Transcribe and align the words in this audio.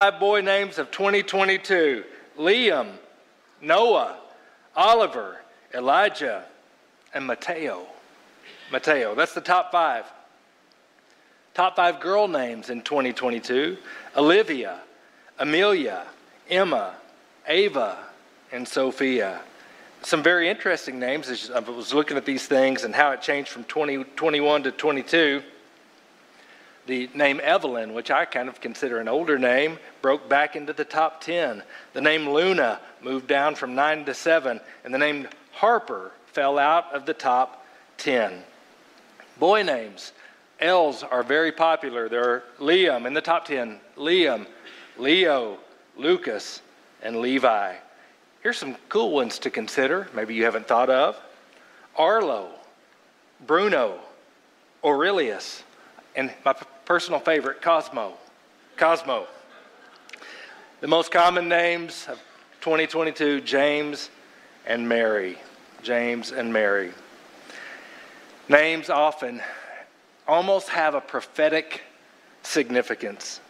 five 0.00 0.20
boy 0.20 0.40
names 0.40 0.78
of 0.78 0.92
2022 0.92 2.04
Liam, 2.38 2.92
Noah, 3.60 4.16
Oliver, 4.76 5.38
Elijah, 5.74 6.44
and 7.12 7.26
Mateo. 7.26 7.84
Mateo, 8.70 9.16
that's 9.16 9.34
the 9.34 9.40
top 9.40 9.72
five. 9.72 10.04
Top 11.52 11.74
five 11.74 11.98
girl 11.98 12.28
names 12.28 12.70
in 12.70 12.82
2022 12.82 13.76
Olivia, 14.16 14.78
Amelia, 15.40 16.06
Emma, 16.48 16.94
Ava, 17.48 17.98
and 18.52 18.68
Sophia. 18.68 19.40
Some 20.02 20.22
very 20.22 20.48
interesting 20.48 21.00
names 21.00 21.28
as 21.28 21.50
I 21.50 21.58
was 21.58 21.92
looking 21.92 22.16
at 22.16 22.24
these 22.24 22.46
things 22.46 22.84
and 22.84 22.94
how 22.94 23.10
it 23.10 23.20
changed 23.20 23.50
from 23.50 23.64
2021 23.64 24.62
to 24.62 24.70
22 24.70 25.42
the 26.88 27.08
name 27.14 27.38
Evelyn, 27.42 27.92
which 27.92 28.10
I 28.10 28.24
kind 28.24 28.48
of 28.48 28.60
consider 28.60 28.98
an 28.98 29.08
older 29.08 29.38
name, 29.38 29.78
broke 30.00 30.28
back 30.28 30.56
into 30.56 30.72
the 30.72 30.86
top 30.86 31.20
10. 31.20 31.62
The 31.92 32.00
name 32.00 32.28
Luna 32.28 32.80
moved 33.02 33.28
down 33.28 33.54
from 33.54 33.74
9 33.74 34.06
to 34.06 34.14
7, 34.14 34.58
and 34.84 34.94
the 34.94 34.98
name 34.98 35.28
Harper 35.52 36.12
fell 36.32 36.58
out 36.58 36.92
of 36.92 37.04
the 37.04 37.14
top 37.14 37.64
10. 37.98 38.42
Boy 39.38 39.62
names, 39.62 40.12
L's 40.60 41.02
are 41.02 41.22
very 41.22 41.52
popular. 41.52 42.08
There 42.08 42.24
are 42.24 42.42
Liam 42.58 43.06
in 43.06 43.12
the 43.12 43.20
top 43.20 43.44
10, 43.44 43.78
Liam, 43.96 44.46
Leo, 44.96 45.58
Lucas, 45.96 46.62
and 47.02 47.20
Levi. 47.20 47.74
Here's 48.42 48.56
some 48.56 48.76
cool 48.88 49.12
ones 49.12 49.38
to 49.40 49.50
consider, 49.50 50.08
maybe 50.14 50.34
you 50.34 50.44
haven't 50.44 50.66
thought 50.66 50.88
of 50.88 51.20
Arlo, 51.96 52.50
Bruno, 53.46 53.98
Aurelius, 54.82 55.64
and 56.16 56.32
my 56.44 56.54
personal 56.88 57.20
favorite, 57.20 57.60
Cosmo. 57.60 58.14
Cosmo. 58.78 59.26
The 60.80 60.86
most 60.86 61.12
common 61.12 61.46
names 61.46 62.06
of 62.08 62.16
2022 62.62 63.42
James 63.42 64.08
and 64.66 64.88
Mary. 64.88 65.36
James 65.82 66.32
and 66.32 66.50
Mary. 66.50 66.92
Names 68.48 68.88
often 68.88 69.42
almost 70.26 70.70
have 70.70 70.94
a 70.94 71.00
prophetic 71.02 71.82
significance. 72.42 73.40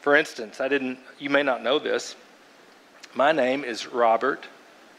For 0.00 0.14
instance, 0.14 0.60
I 0.60 0.68
didn't, 0.68 1.00
you 1.18 1.30
may 1.30 1.42
not 1.42 1.60
know 1.60 1.80
this. 1.80 2.14
My 3.16 3.32
name 3.32 3.64
is 3.64 3.88
Robert 3.88 4.46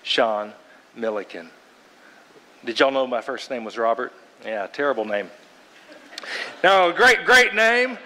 Sean 0.04 0.52
Milliken. 0.94 1.50
Did 2.66 2.82
y'all 2.82 2.92
know 2.92 3.08
my 3.08 3.22
first 3.22 3.50
name 3.50 3.64
was 3.64 3.78
Robert? 3.78 4.12
Yeah, 4.44 4.68
terrible 4.68 5.06
name. 5.06 5.30
No, 6.64 6.92
great, 6.92 7.26
great 7.26 7.54
name. 7.54 7.98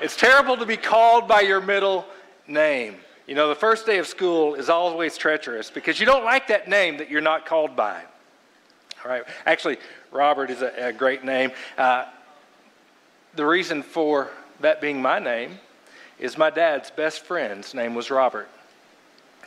It's 0.00 0.16
terrible 0.16 0.56
to 0.56 0.66
be 0.66 0.76
called 0.76 1.26
by 1.26 1.40
your 1.40 1.60
middle 1.60 2.06
name. 2.46 2.96
You 3.26 3.34
know, 3.34 3.48
the 3.48 3.54
first 3.54 3.84
day 3.84 3.98
of 3.98 4.06
school 4.06 4.54
is 4.54 4.68
always 4.68 5.16
treacherous 5.16 5.70
because 5.70 6.00
you 6.00 6.06
don't 6.06 6.24
like 6.24 6.48
that 6.48 6.68
name 6.68 6.96
that 6.98 7.10
you're 7.10 7.20
not 7.20 7.44
called 7.44 7.76
by. 7.76 8.02
All 9.04 9.10
right. 9.10 9.24
Actually, 9.44 9.78
Robert 10.10 10.50
is 10.50 10.62
a, 10.62 10.72
a 10.78 10.92
great 10.92 11.24
name. 11.24 11.50
Uh, 11.76 12.06
the 13.34 13.44
reason 13.44 13.82
for 13.82 14.30
that 14.60 14.80
being 14.80 15.00
my 15.00 15.18
name 15.18 15.58
is 16.18 16.38
my 16.38 16.50
dad's 16.50 16.90
best 16.90 17.24
friend's 17.24 17.74
name 17.74 17.94
was 17.94 18.10
Robert. 18.10 18.48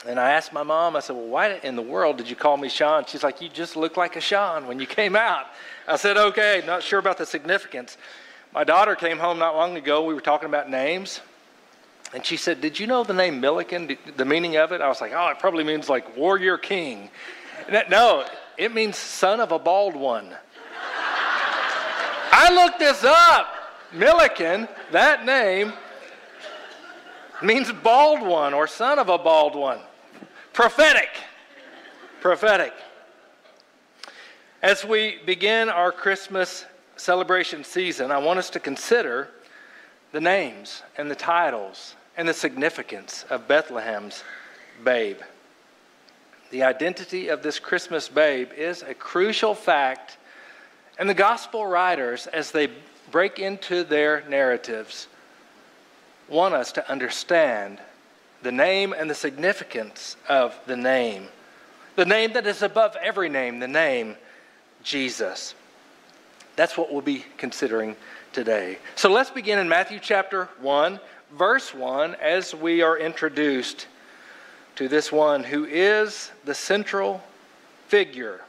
And 0.08 0.20
I 0.20 0.32
asked 0.32 0.52
my 0.52 0.64
mom, 0.64 0.96
I 0.96 1.00
said, 1.00 1.16
Well, 1.16 1.28
why 1.28 1.60
in 1.64 1.76
the 1.76 1.82
world 1.82 2.18
did 2.18 2.30
you 2.30 2.36
call 2.36 2.58
me 2.58 2.70
Sean? 2.70 3.06
She's 3.06 3.24
like, 3.24 3.42
You 3.42 3.50
just 3.50 3.76
look 3.76 3.98
like 3.98 4.16
a 4.16 4.22
Sean 4.22 4.68
when 4.68 4.80
you 4.80 4.88
came 4.88 5.16
out. 5.16 5.46
I 5.88 5.96
said, 5.96 6.18
Okay, 6.18 6.64
not 6.66 6.82
sure 6.82 7.00
about 7.00 7.18
the 7.18 7.26
significance. 7.26 7.98
My 8.54 8.64
daughter 8.64 8.96
came 8.96 9.20
home 9.20 9.38
not 9.40 9.56
long 9.56 9.78
ago. 9.78 10.04
We 10.04 10.14
were 10.14 10.22
talking 10.22 10.50
about 10.50 10.70
names. 10.70 11.22
And 12.14 12.26
she 12.26 12.36
said, 12.36 12.62
Did 12.62 12.80
you 12.80 12.88
know 12.88 13.04
the 13.04 13.14
name 13.14 13.40
Milliken, 13.40 13.96
the 14.18 14.26
meaning 14.26 14.58
of 14.58 14.72
it? 14.72 14.82
I 14.82 14.88
was 14.88 15.02
like, 15.02 15.14
Oh, 15.14 15.30
it 15.30 15.40
probably 15.40 15.64
means 15.64 15.88
like 15.88 16.18
warrior 16.18 16.58
king. 16.58 17.10
No, 17.90 18.26
it 18.58 18.74
means 18.74 18.98
son 18.98 19.40
of 19.40 19.52
a 19.52 19.60
bald 19.60 19.96
one. 19.96 20.34
I 22.34 22.54
looked 22.54 22.80
this 22.80 23.04
up. 23.04 23.48
Milliken, 23.94 24.68
that 24.92 25.26
name, 25.26 25.74
means 27.44 27.72
bald 27.72 28.22
one 28.22 28.54
or 28.54 28.68
son 28.68 29.00
of 29.00 29.10
a 29.10 29.18
bald 29.18 29.56
one. 29.56 29.80
Prophetic. 30.54 31.10
Prophetic. 32.20 32.74
As 34.62 34.86
we 34.86 35.20
begin 35.26 35.70
our 35.70 35.92
Christmas 35.92 36.66
celebration 36.96 37.64
season, 37.64 38.12
I 38.12 38.20
want 38.20 38.38
us 38.38 38.50
to 38.52 38.60
consider 38.60 39.30
the 40.12 40.22
names 40.22 40.84
and 40.98 41.10
the 41.10 41.16
titles 41.16 41.96
and 42.18 42.28
the 42.28 42.34
significance 42.34 43.26
of 43.30 43.48
Bethlehem's 43.48 44.24
babe. 44.84 45.18
The 46.52 46.64
identity 46.64 47.30
of 47.30 47.42
this 47.42 47.60
Christmas 47.60 48.10
babe 48.10 48.50
is 48.56 48.84
a 48.84 48.94
crucial 48.94 49.56
fact, 49.56 50.18
and 51.00 51.10
the 51.10 51.14
gospel 51.14 51.66
writers, 51.66 52.28
as 52.28 52.52
they 52.52 52.68
break 53.10 53.40
into 53.40 53.84
their 53.84 54.24
narratives, 54.28 55.08
want 56.32 56.54
us 56.54 56.72
to 56.72 56.90
understand 56.90 57.80
the 58.42 58.52
name 58.52 58.94
and 58.94 59.10
the 59.10 59.16
significance 59.16 60.16
of 60.30 60.58
the 60.66 60.78
name. 60.78 61.28
The 61.96 62.06
name 62.06 62.34
that 62.34 62.48
is 62.48 62.62
above 62.62 62.96
every 62.96 63.30
name, 63.30 63.60
the 63.60 63.68
name 63.68 64.16
Jesus. 64.82 65.54
That's 66.56 66.78
what 66.78 66.92
we'll 66.92 67.02
be 67.02 67.26
considering 67.38 67.96
today. 68.34 68.80
So 68.96 69.12
let's 69.12 69.30
begin 69.30 69.60
in 69.60 69.68
Matthew 69.68 70.00
chapter 70.00 70.46
1, 70.62 71.00
verse 71.34 71.74
1, 71.74 72.16
as 72.16 72.56
we 72.56 72.82
are 72.82 72.98
introduced 72.98 73.88
to 74.78 74.88
this 74.88 75.12
one 75.12 75.44
who 75.44 75.66
is 75.66 76.32
the 76.46 76.56
central 76.56 77.22
figure 77.88 78.42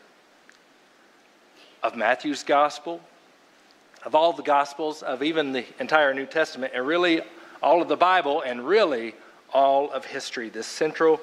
of 1.82 1.96
Matthew's 1.96 2.44
gospel, 2.44 3.00
of 4.04 4.14
all 4.14 4.32
the 4.32 4.42
gospels, 4.42 5.02
of 5.02 5.22
even 5.22 5.52
the 5.52 5.64
entire 5.80 6.14
New 6.14 6.26
Testament, 6.26 6.72
and 6.74 6.86
really 6.86 7.22
all 7.62 7.80
of 7.80 7.88
the 7.88 7.96
Bible, 7.96 8.42
and 8.42 8.66
really 8.66 9.14
all 9.52 9.90
of 9.90 10.04
history. 10.04 10.48
This 10.48 10.66
central 10.66 11.20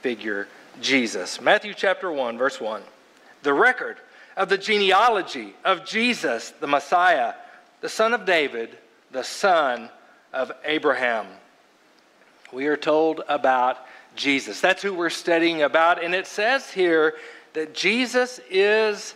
figure, 0.00 0.48
Jesus. 0.80 1.40
Matthew 1.40 1.74
chapter 1.74 2.10
1, 2.10 2.38
verse 2.38 2.60
1. 2.60 2.82
The 3.42 3.52
record 3.52 3.98
of 4.36 4.48
the 4.48 4.58
genealogy 4.58 5.54
of 5.64 5.84
Jesus, 5.84 6.50
the 6.60 6.66
Messiah, 6.66 7.34
the 7.80 7.88
son 7.88 8.14
of 8.14 8.24
David, 8.24 8.70
the 9.10 9.24
son 9.24 9.90
of 10.32 10.52
Abraham. 10.64 11.26
We 12.52 12.66
are 12.66 12.76
told 12.76 13.22
about 13.28 13.78
Jesus. 14.16 14.60
That's 14.60 14.82
who 14.82 14.94
we're 14.94 15.10
studying 15.10 15.62
about. 15.62 16.02
And 16.02 16.14
it 16.14 16.26
says 16.26 16.70
here 16.70 17.14
that 17.54 17.74
Jesus 17.74 18.40
is 18.50 19.14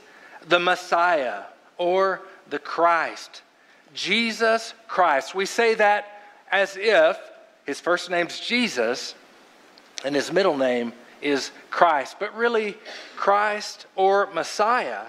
the 0.48 0.58
Messiah 0.58 1.42
or 1.78 2.20
the 2.50 2.58
Christ. 2.58 3.42
Jesus 3.94 4.74
Christ. 4.88 5.34
We 5.34 5.46
say 5.46 5.74
that 5.74 6.15
as 6.50 6.76
if 6.76 7.18
his 7.64 7.80
first 7.80 8.10
name's 8.10 8.38
Jesus 8.40 9.14
and 10.04 10.14
his 10.14 10.32
middle 10.32 10.56
name 10.56 10.92
is 11.20 11.50
Christ, 11.70 12.16
but 12.20 12.34
really 12.36 12.76
Christ 13.16 13.86
or 13.96 14.26
Messiah. 14.32 15.06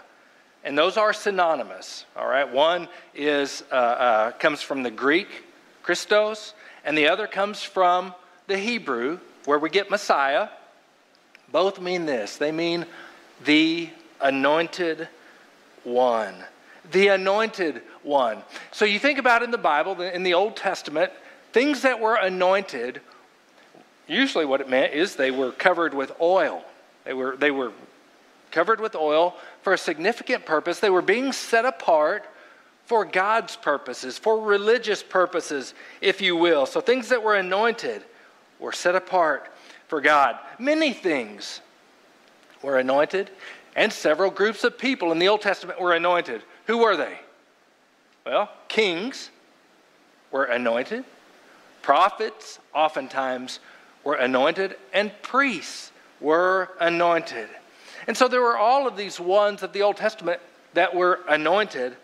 And 0.64 0.78
those 0.78 0.98
are 0.98 1.14
synonymous, 1.14 2.06
all 2.16 2.28
right? 2.28 2.52
One 2.52 2.90
is, 3.14 3.64
uh, 3.72 3.76
uh, 3.76 4.32
comes 4.32 4.62
from 4.62 4.84
the 4.84 4.92
Greek, 4.92 5.28
Christos, 5.84 6.54
and 6.84 6.98
the 6.98 7.08
other 7.08 7.28
comes 7.28 7.64
from 7.64 8.14
the 8.48 8.58
Hebrew, 8.58 9.20
where 9.46 9.60
we 9.60 9.70
get 9.70 9.90
Messiah. 9.90 10.50
Both 11.52 11.80
mean 11.80 12.06
this 12.06 12.38
they 12.38 12.52
mean 12.52 12.86
the 13.46 13.90
anointed 14.20 15.08
one. 15.84 16.36
The 16.92 17.10
anointed 17.10 17.82
one. 18.04 18.42
So 18.72 18.86
you 18.86 19.00
think 19.00 19.20
about 19.20 19.44
in 19.44 19.52
the 19.52 19.58
Bible, 19.58 20.02
in 20.02 20.24
the 20.24 20.34
Old 20.34 20.56
Testament, 20.56 21.12
things 21.58 21.82
that 21.82 22.00
were 22.00 22.16
anointed 22.16 23.02
Usually, 24.08 24.46
what 24.46 24.62
it 24.62 24.70
meant 24.70 24.94
is 24.94 25.16
they 25.16 25.32
were 25.32 25.52
covered 25.52 25.94
with 25.94 26.14
oil. 26.22 26.64
They 27.04 27.14
were, 27.14 27.36
they 27.36 27.52
were 27.52 27.74
covered 28.52 28.80
with 28.80 28.96
oil 28.96 29.36
for 29.62 29.74
a 29.74 29.78
significant 29.78 30.46
purpose. 30.46 30.80
They 30.80 30.90
were 30.90 31.02
being 31.02 31.34
set 31.34 31.66
apart 31.66 32.26
for 32.86 33.04
God's 33.04 33.58
purposes, 33.58 34.18
for 34.18 34.40
religious 34.40 35.04
purposes, 35.04 35.74
if 36.00 36.22
you 36.22 36.38
will. 36.38 36.66
So, 36.66 36.80
things 36.80 37.10
that 37.10 37.22
were 37.22 37.36
anointed 37.36 38.02
were 38.60 38.72
set 38.72 38.96
apart 38.96 39.52
for 39.90 40.00
God. 40.00 40.38
Many 40.58 40.94
things 40.94 41.60
were 42.64 42.80
anointed, 42.80 43.30
and 43.76 43.92
several 43.92 44.32
groups 44.32 44.64
of 44.64 44.78
people 44.78 45.12
in 45.12 45.20
the 45.20 45.28
Old 45.28 45.42
Testament 45.42 45.82
were 45.82 45.94
anointed. 45.94 46.44
Who 46.68 46.78
were 46.78 46.96
they? 46.96 47.20
Well, 48.26 48.50
kings 48.70 49.32
were 50.32 50.46
anointed, 50.46 51.04
prophets 51.88 52.60
oftentimes 52.76 53.62
were 54.04 54.16
anointed, 54.16 54.76
and 54.92 55.10
priests 55.22 55.94
were 56.20 56.68
anointed. 56.82 57.48
And 58.08 58.18
so 58.18 58.28
there 58.28 58.42
were 58.42 58.58
all 58.58 58.90
of 58.90 58.98
these 58.98 59.22
ones 59.22 59.64
of 59.64 59.72
the 59.72 59.84
Old 59.84 59.96
Testament 59.96 60.42
that 60.74 60.94
were 60.94 61.22
anointed, 61.30 61.96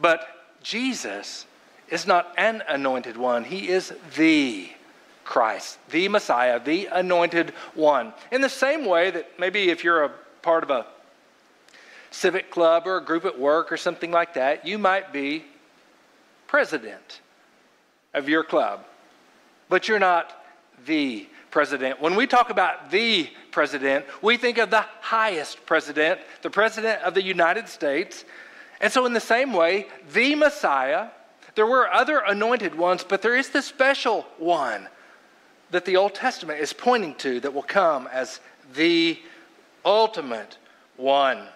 but 0.00 0.28
Jesus 0.62 1.46
is 1.90 2.06
not 2.06 2.32
an 2.38 2.62
anointed 2.68 3.16
one, 3.16 3.42
he 3.42 3.68
is 3.68 3.92
the 4.14 4.70
Christ, 5.24 5.80
the 5.90 6.06
Messiah, 6.06 6.60
the 6.60 6.86
anointed 6.92 7.50
one. 7.74 8.12
In 8.30 8.40
the 8.40 8.48
same 8.48 8.84
way 8.84 9.10
that 9.10 9.36
maybe 9.36 9.70
if 9.70 9.82
you're 9.82 10.04
a 10.04 10.12
part 10.42 10.62
of 10.62 10.70
a 10.70 10.86
civic 12.12 12.52
club 12.52 12.86
or 12.86 12.98
a 12.98 13.04
group 13.04 13.24
at 13.24 13.36
work 13.36 13.72
or 13.72 13.76
something 13.76 14.12
like 14.12 14.34
that, 14.34 14.64
you 14.64 14.78
might 14.78 15.12
be 15.12 15.44
president 16.46 17.20
of 18.14 18.28
your 18.28 18.44
club, 18.44 18.84
but 19.68 19.88
you're 19.88 19.98
not 19.98 20.44
the 20.86 21.28
president. 21.50 22.00
When 22.00 22.16
we 22.16 22.26
talk 22.26 22.50
about 22.50 22.90
the 22.90 23.28
president, 23.50 24.06
we 24.22 24.36
think 24.36 24.58
of 24.58 24.70
the 24.70 24.84
highest 25.00 25.64
president, 25.66 26.20
the 26.42 26.50
president 26.50 27.02
of 27.02 27.14
the 27.14 27.22
United 27.22 27.68
States. 27.68 28.24
And 28.80 28.92
so, 28.92 29.06
in 29.06 29.12
the 29.12 29.20
same 29.20 29.52
way, 29.52 29.86
the 30.12 30.34
Messiah, 30.34 31.08
there 31.54 31.66
were 31.66 31.88
other 31.92 32.18
anointed 32.26 32.74
ones, 32.74 33.04
but 33.08 33.22
there 33.22 33.36
is 33.36 33.50
the 33.50 33.62
special 33.62 34.26
one 34.38 34.88
that 35.70 35.84
the 35.84 35.96
Old 35.96 36.14
Testament 36.14 36.60
is 36.60 36.72
pointing 36.72 37.14
to 37.16 37.40
that 37.40 37.54
will 37.54 37.62
come 37.62 38.08
as 38.12 38.40
the 38.74 39.18
ultimate 39.84 40.58
one. 40.96 41.46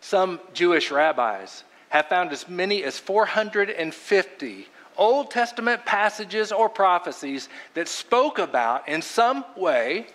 Some 0.00 0.40
Jewish 0.54 0.90
rabbis 0.90 1.64
have 1.90 2.06
found 2.06 2.32
as 2.32 2.48
many 2.48 2.82
as 2.84 2.98
450 2.98 4.68
Old 5.00 5.30
Testament 5.30 5.86
passages 5.86 6.52
or 6.52 6.68
prophecies 6.68 7.48
that 7.72 7.88
spoke 7.88 8.38
about, 8.38 8.86
in 8.86 9.00
some 9.00 9.46
way, 9.56 10.06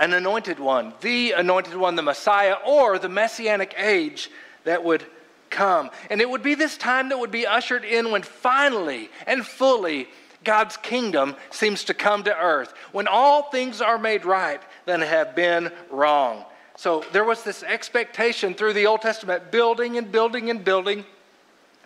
an 0.00 0.12
anointed 0.12 0.58
one, 0.58 0.92
the 1.00 1.30
anointed 1.30 1.76
one, 1.76 1.94
the 1.94 2.02
Messiah, 2.02 2.56
or 2.66 2.98
the 2.98 3.08
messianic 3.08 3.74
age 3.78 4.28
that 4.64 4.82
would 4.82 5.04
come. 5.48 5.90
And 6.10 6.20
it 6.20 6.28
would 6.28 6.42
be 6.42 6.56
this 6.56 6.76
time 6.76 7.10
that 7.10 7.18
would 7.18 7.30
be 7.30 7.46
ushered 7.46 7.84
in 7.84 8.10
when 8.10 8.22
finally 8.22 9.08
and 9.28 9.46
fully 9.46 10.08
God's 10.42 10.76
kingdom 10.76 11.36
seems 11.50 11.84
to 11.84 11.94
come 11.94 12.24
to 12.24 12.36
earth, 12.36 12.74
when 12.90 13.06
all 13.06 13.44
things 13.44 13.80
are 13.80 13.98
made 13.98 14.24
right 14.24 14.60
that 14.86 14.98
have 14.98 15.36
been 15.36 15.70
wrong. 15.90 16.44
So 16.76 17.04
there 17.12 17.24
was 17.24 17.44
this 17.44 17.62
expectation 17.62 18.54
through 18.54 18.72
the 18.72 18.86
Old 18.86 19.02
Testament, 19.02 19.52
building 19.52 19.96
and 19.96 20.10
building 20.10 20.50
and 20.50 20.64
building. 20.64 21.04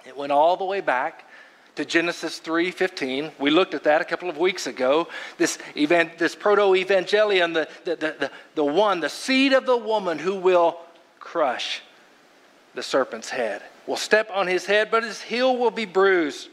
It 0.07 0.17
went 0.17 0.33
all 0.33 0.57
the 0.57 0.65
way 0.65 0.81
back 0.81 1.26
to 1.77 1.85
Genesis 1.85 2.41
3:15. 2.41 3.33
We 3.39 3.51
looked 3.51 3.75
at 3.75 3.85
that 3.85 4.01
a 4.01 4.05
couple 4.05 4.29
of 4.29 4.39
weeks 4.39 4.67
ago. 4.67 5.09
This 5.39 5.59
event, 5.77 6.19
this 6.19 6.35
proto-evangelion, 6.35 7.55
the, 7.55 7.69
the, 7.85 7.97
the, 7.97 8.31
the 8.55 8.65
one, 8.65 9.01
the 9.01 9.09
seed 9.09 9.53
of 9.53 9.67
the 9.67 9.77
woman 9.77 10.19
who 10.19 10.35
will 10.35 10.79
crush 11.21 11.83
the 12.75 12.83
serpent's 12.83 13.31
head. 13.31 13.63
Will 13.87 13.97
step 13.97 14.31
on 14.33 14.47
his 14.47 14.67
head, 14.67 14.91
but 14.91 15.05
his 15.05 15.21
heel 15.21 15.57
will 15.57 15.71
be 15.71 15.85
bruised. 15.85 16.49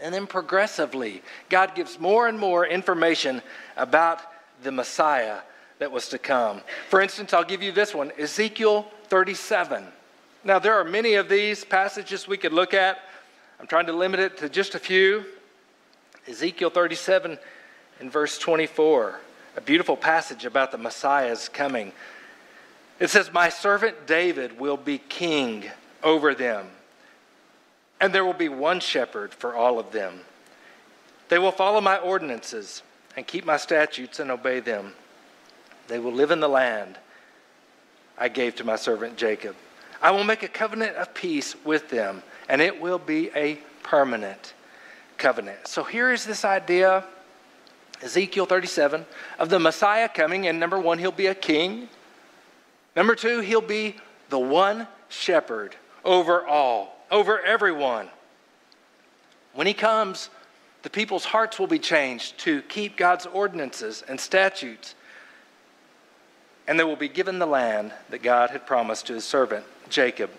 And 0.00 0.14
then 0.14 0.26
progressively, 0.26 1.22
God 1.48 1.74
gives 1.74 1.98
more 1.98 2.28
and 2.28 2.38
more 2.38 2.66
information 2.66 3.40
about 3.76 4.20
the 4.62 4.70
Messiah 4.70 5.38
that 5.78 5.90
was 5.90 6.08
to 6.10 6.18
come. 6.18 6.60
For 6.90 7.00
instance, 7.00 7.32
I'll 7.32 7.44
give 7.44 7.62
you 7.62 7.72
this 7.72 7.94
one 7.94 8.12
Ezekiel 8.18 8.86
37. 9.04 9.86
Now, 10.44 10.58
there 10.58 10.74
are 10.74 10.84
many 10.84 11.14
of 11.14 11.28
these 11.28 11.64
passages 11.64 12.28
we 12.28 12.36
could 12.36 12.52
look 12.52 12.74
at. 12.74 12.98
I'm 13.60 13.66
trying 13.66 13.86
to 13.86 13.92
limit 13.92 14.20
it 14.20 14.38
to 14.38 14.48
just 14.48 14.74
a 14.74 14.78
few. 14.78 15.24
Ezekiel 16.28 16.70
37 16.70 17.38
in 18.00 18.10
verse 18.10 18.38
24, 18.38 19.18
a 19.56 19.60
beautiful 19.60 19.96
passage 19.96 20.44
about 20.44 20.72
the 20.72 20.78
Messiah's 20.78 21.48
coming. 21.48 21.92
It 23.00 23.08
says, 23.08 23.32
My 23.32 23.48
servant 23.48 24.06
David 24.06 24.58
will 24.58 24.76
be 24.76 24.98
king 24.98 25.64
over 26.02 26.34
them 26.34 26.66
and 28.00 28.12
there 28.12 28.24
will 28.24 28.32
be 28.32 28.48
one 28.48 28.80
shepherd 28.80 29.32
for 29.32 29.54
all 29.54 29.78
of 29.78 29.92
them. 29.92 30.20
They 31.28 31.38
will 31.38 31.52
follow 31.52 31.80
my 31.80 31.96
ordinances 31.96 32.82
and 33.16 33.26
keep 33.26 33.44
my 33.44 33.56
statutes 33.56 34.20
and 34.20 34.30
obey 34.30 34.60
them. 34.60 34.92
They 35.88 35.98
will 35.98 36.12
live 36.12 36.30
in 36.30 36.40
the 36.40 36.48
land 36.48 36.98
I 38.18 38.28
gave 38.28 38.56
to 38.56 38.64
my 38.64 38.76
servant 38.76 39.16
Jacob. 39.16 39.56
I 40.02 40.10
will 40.10 40.24
make 40.24 40.42
a 40.42 40.48
covenant 40.48 40.96
of 40.96 41.14
peace 41.14 41.54
with 41.64 41.88
them, 41.88 42.22
and 42.48 42.60
it 42.60 42.80
will 42.80 42.98
be 42.98 43.30
a 43.34 43.58
permanent 43.82 44.54
covenant. 45.18 45.66
So 45.66 45.84
here 45.84 46.12
is 46.12 46.24
this 46.24 46.44
idea, 46.44 47.04
Ezekiel 48.02 48.46
37, 48.46 49.06
of 49.38 49.48
the 49.48 49.58
Messiah 49.58 50.08
coming, 50.08 50.46
and 50.46 50.60
number 50.60 50.78
one, 50.78 50.98
he'll 50.98 51.12
be 51.12 51.26
a 51.26 51.34
king. 51.34 51.88
Number 52.94 53.14
two, 53.14 53.40
he'll 53.40 53.60
be 53.60 53.96
the 54.28 54.38
one 54.38 54.86
shepherd 55.08 55.76
over 56.04 56.46
all 56.46 56.96
over 57.10 57.40
everyone. 57.40 58.08
When 59.54 59.66
he 59.66 59.74
comes, 59.74 60.28
the 60.82 60.90
people's 60.90 61.24
hearts 61.24 61.58
will 61.58 61.66
be 61.66 61.78
changed 61.78 62.38
to 62.40 62.62
keep 62.62 62.96
God's 62.96 63.26
ordinances 63.26 64.02
and 64.06 64.20
statutes. 64.20 64.94
And 66.68 66.78
they 66.78 66.84
will 66.84 66.96
be 66.96 67.08
given 67.08 67.38
the 67.38 67.46
land 67.46 67.92
that 68.10 68.22
God 68.22 68.50
had 68.50 68.66
promised 68.66 69.06
to 69.06 69.14
his 69.14 69.24
servant 69.24 69.64
Jacob. 69.88 70.30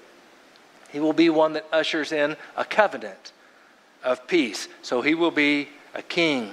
He 0.92 1.00
will 1.00 1.13
be 1.13 1.30
one 1.30 1.54
that 1.54 1.66
ushers 1.72 2.12
in 2.12 2.36
a 2.56 2.66
covenant 2.66 3.31
of 4.04 4.28
peace. 4.28 4.68
So 4.81 5.01
he 5.01 5.16
will 5.16 5.31
be 5.31 5.69
a 5.94 6.01
king, 6.01 6.51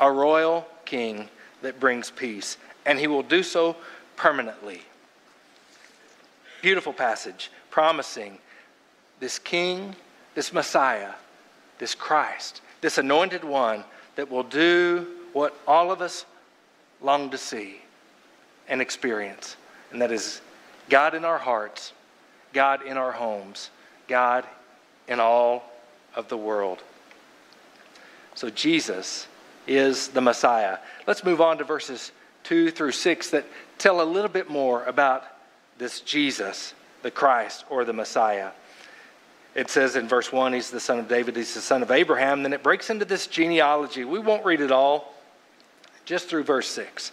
a 0.00 0.10
royal 0.10 0.66
king 0.84 1.28
that 1.62 1.80
brings 1.80 2.10
peace. 2.10 2.56
And 2.84 2.98
he 2.98 3.06
will 3.06 3.22
do 3.22 3.42
so 3.42 3.76
permanently. 4.16 4.82
Beautiful 6.62 6.92
passage 6.92 7.50
promising 7.70 8.38
this 9.20 9.38
King, 9.38 9.94
this 10.34 10.52
Messiah, 10.52 11.12
this 11.78 11.94
Christ, 11.94 12.60
this 12.80 12.98
anointed 12.98 13.44
one 13.44 13.84
that 14.16 14.30
will 14.30 14.42
do 14.42 15.06
what 15.32 15.56
all 15.66 15.92
of 15.92 16.00
us 16.00 16.24
long 17.00 17.30
to 17.30 17.38
see 17.38 17.80
and 18.68 18.80
experience, 18.80 19.56
and 19.92 20.02
that 20.02 20.12
is 20.12 20.40
God 20.88 21.14
in 21.14 21.24
our 21.24 21.38
hearts, 21.38 21.92
God 22.52 22.82
in 22.82 22.96
our 22.96 23.12
homes, 23.12 23.70
God 24.06 24.44
in 25.06 25.20
all 25.20 25.64
of 26.14 26.28
the 26.28 26.36
world. 26.36 26.82
So 28.34 28.50
Jesus 28.50 29.26
is 29.66 30.08
the 30.08 30.20
Messiah. 30.20 30.78
Let's 31.06 31.24
move 31.24 31.40
on 31.40 31.58
to 31.58 31.64
verses 31.64 32.12
2 32.44 32.70
through 32.70 32.92
6 32.92 33.30
that 33.30 33.44
tell 33.78 34.00
a 34.00 34.04
little 34.04 34.30
bit 34.30 34.48
more 34.48 34.84
about 34.84 35.24
this 35.78 36.00
Jesus, 36.00 36.74
the 37.02 37.10
Christ 37.10 37.64
or 37.68 37.84
the 37.84 37.92
Messiah 37.92 38.50
it 39.58 39.70
says 39.70 39.96
in 39.96 40.06
verse 40.06 40.30
1, 40.30 40.52
he's 40.52 40.70
the 40.70 40.78
son 40.78 41.00
of 41.00 41.08
David, 41.08 41.34
he's 41.34 41.52
the 41.52 41.60
son 41.60 41.82
of 41.82 41.90
Abraham. 41.90 42.44
Then 42.44 42.52
it 42.52 42.62
breaks 42.62 42.90
into 42.90 43.04
this 43.04 43.26
genealogy. 43.26 44.04
We 44.04 44.20
won't 44.20 44.44
read 44.44 44.60
it 44.60 44.70
all, 44.70 45.12
just 46.04 46.28
through 46.28 46.44
verse 46.44 46.68
6. 46.68 47.10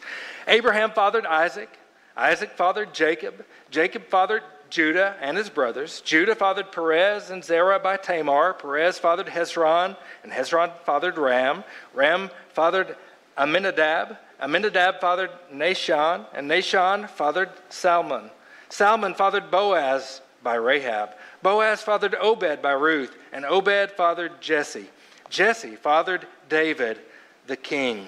Abraham 0.48 0.92
fathered 0.92 1.26
Isaac, 1.26 1.70
Isaac 2.16 2.52
fathered 2.52 2.94
Jacob, 2.94 3.44
Jacob 3.72 4.06
fathered 4.10 4.44
Judah 4.70 5.16
and 5.22 5.38
his 5.38 5.50
brothers. 5.50 6.02
Judah 6.02 6.36
fathered 6.36 6.72
Perez 6.72 7.30
and 7.30 7.44
Zerah 7.44 7.80
by 7.80 7.98
Tamar. 7.98 8.54
Perez 8.54 8.98
fathered 8.98 9.28
Hezron, 9.28 9.96
and 10.24 10.32
Hezron 10.32 10.72
fathered 10.86 11.18
Ram. 11.18 11.64
Ram 11.94 12.30
fathered 12.54 12.96
Amminadab. 13.38 14.18
Amminadab 14.42 15.00
fathered 15.00 15.32
Nahshon, 15.54 16.26
and 16.34 16.50
Nahshon 16.50 17.10
fathered 17.10 17.50
Salmon. 17.70 18.30
Salmon 18.70 19.14
fathered 19.14 19.50
Boaz 19.50 20.22
by 20.44 20.56
Rahab. 20.56 21.12
Boaz 21.42 21.82
fathered 21.82 22.16
Obed 22.16 22.62
by 22.62 22.72
Ruth, 22.72 23.16
and 23.32 23.46
Obed 23.46 23.92
fathered 23.92 24.42
Jesse. 24.42 24.90
Jesse 25.30 25.76
fathered 25.76 26.28
David, 26.50 27.00
the 27.48 27.56
king. 27.58 28.08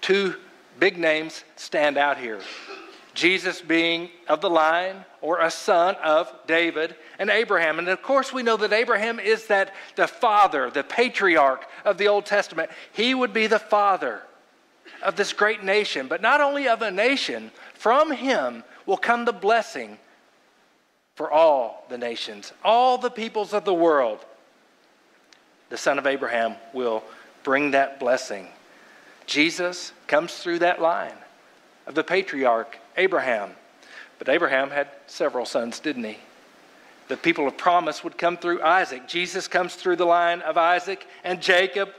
Two 0.00 0.36
big 0.78 0.98
names 0.98 1.44
stand 1.56 1.96
out 1.96 2.18
here 2.18 2.40
Jesus 3.14 3.60
being 3.60 4.10
of 4.28 4.40
the 4.40 4.50
line 4.50 5.04
or 5.20 5.40
a 5.40 5.50
son 5.50 5.94
of 6.02 6.32
David 6.46 6.94
and 7.18 7.30
Abraham. 7.30 7.78
And 7.78 7.88
of 7.88 8.02
course, 8.02 8.32
we 8.32 8.42
know 8.42 8.56
that 8.56 8.72
Abraham 8.72 9.20
is 9.20 9.46
that 9.46 9.72
the 9.94 10.08
father, 10.08 10.70
the 10.70 10.82
patriarch 10.82 11.66
of 11.84 11.96
the 11.96 12.08
Old 12.08 12.26
Testament. 12.26 12.70
He 12.92 13.14
would 13.14 13.32
be 13.32 13.46
the 13.46 13.58
father 13.58 14.22
of 15.02 15.16
this 15.16 15.32
great 15.32 15.62
nation, 15.62 16.08
but 16.08 16.20
not 16.20 16.40
only 16.40 16.68
of 16.68 16.82
a 16.82 16.90
nation, 16.90 17.52
from 17.74 18.10
him 18.10 18.64
will 18.84 18.96
come 18.96 19.24
the 19.24 19.32
blessing 19.32 19.98
for 21.14 21.30
all 21.30 21.86
the 21.88 21.98
nations, 21.98 22.52
all 22.64 22.98
the 22.98 23.10
peoples 23.10 23.52
of 23.52 23.64
the 23.64 23.74
world. 23.74 24.24
The 25.70 25.78
son 25.78 25.98
of 25.98 26.06
Abraham 26.06 26.56
will 26.72 27.04
bring 27.44 27.70
that 27.70 28.00
blessing. 28.00 28.48
Jesus 29.26 29.92
comes 30.06 30.34
through 30.34 30.58
that 30.60 30.82
line 30.82 31.16
of 31.86 31.94
the 31.94 32.04
patriarch 32.04 32.78
Abraham. 32.96 33.50
But 34.18 34.28
Abraham 34.28 34.70
had 34.70 34.88
several 35.06 35.46
sons, 35.46 35.80
didn't 35.80 36.04
he? 36.04 36.18
The 37.08 37.16
people 37.16 37.46
of 37.46 37.56
promise 37.56 38.02
would 38.02 38.16
come 38.16 38.36
through 38.36 38.62
Isaac. 38.62 39.06
Jesus 39.08 39.46
comes 39.48 39.74
through 39.74 39.96
the 39.96 40.06
line 40.06 40.40
of 40.42 40.56
Isaac 40.56 41.06
and 41.22 41.40
Jacob, 41.42 41.90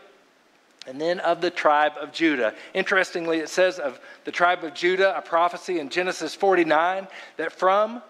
and 0.87 0.99
then 0.99 1.19
of 1.19 1.41
the 1.41 1.51
tribe 1.51 1.93
of 1.99 2.11
Judah. 2.11 2.53
Interestingly, 2.73 3.39
it 3.39 3.49
says 3.49 3.79
of 3.79 3.99
the 4.23 4.31
tribe 4.31 4.63
of 4.63 4.73
Judah, 4.73 5.15
a 5.17 5.21
prophecy 5.21 5.79
in 5.79 5.89
Genesis 5.89 6.33
49, 6.33 7.07
that 7.37 7.51
from 7.51 8.01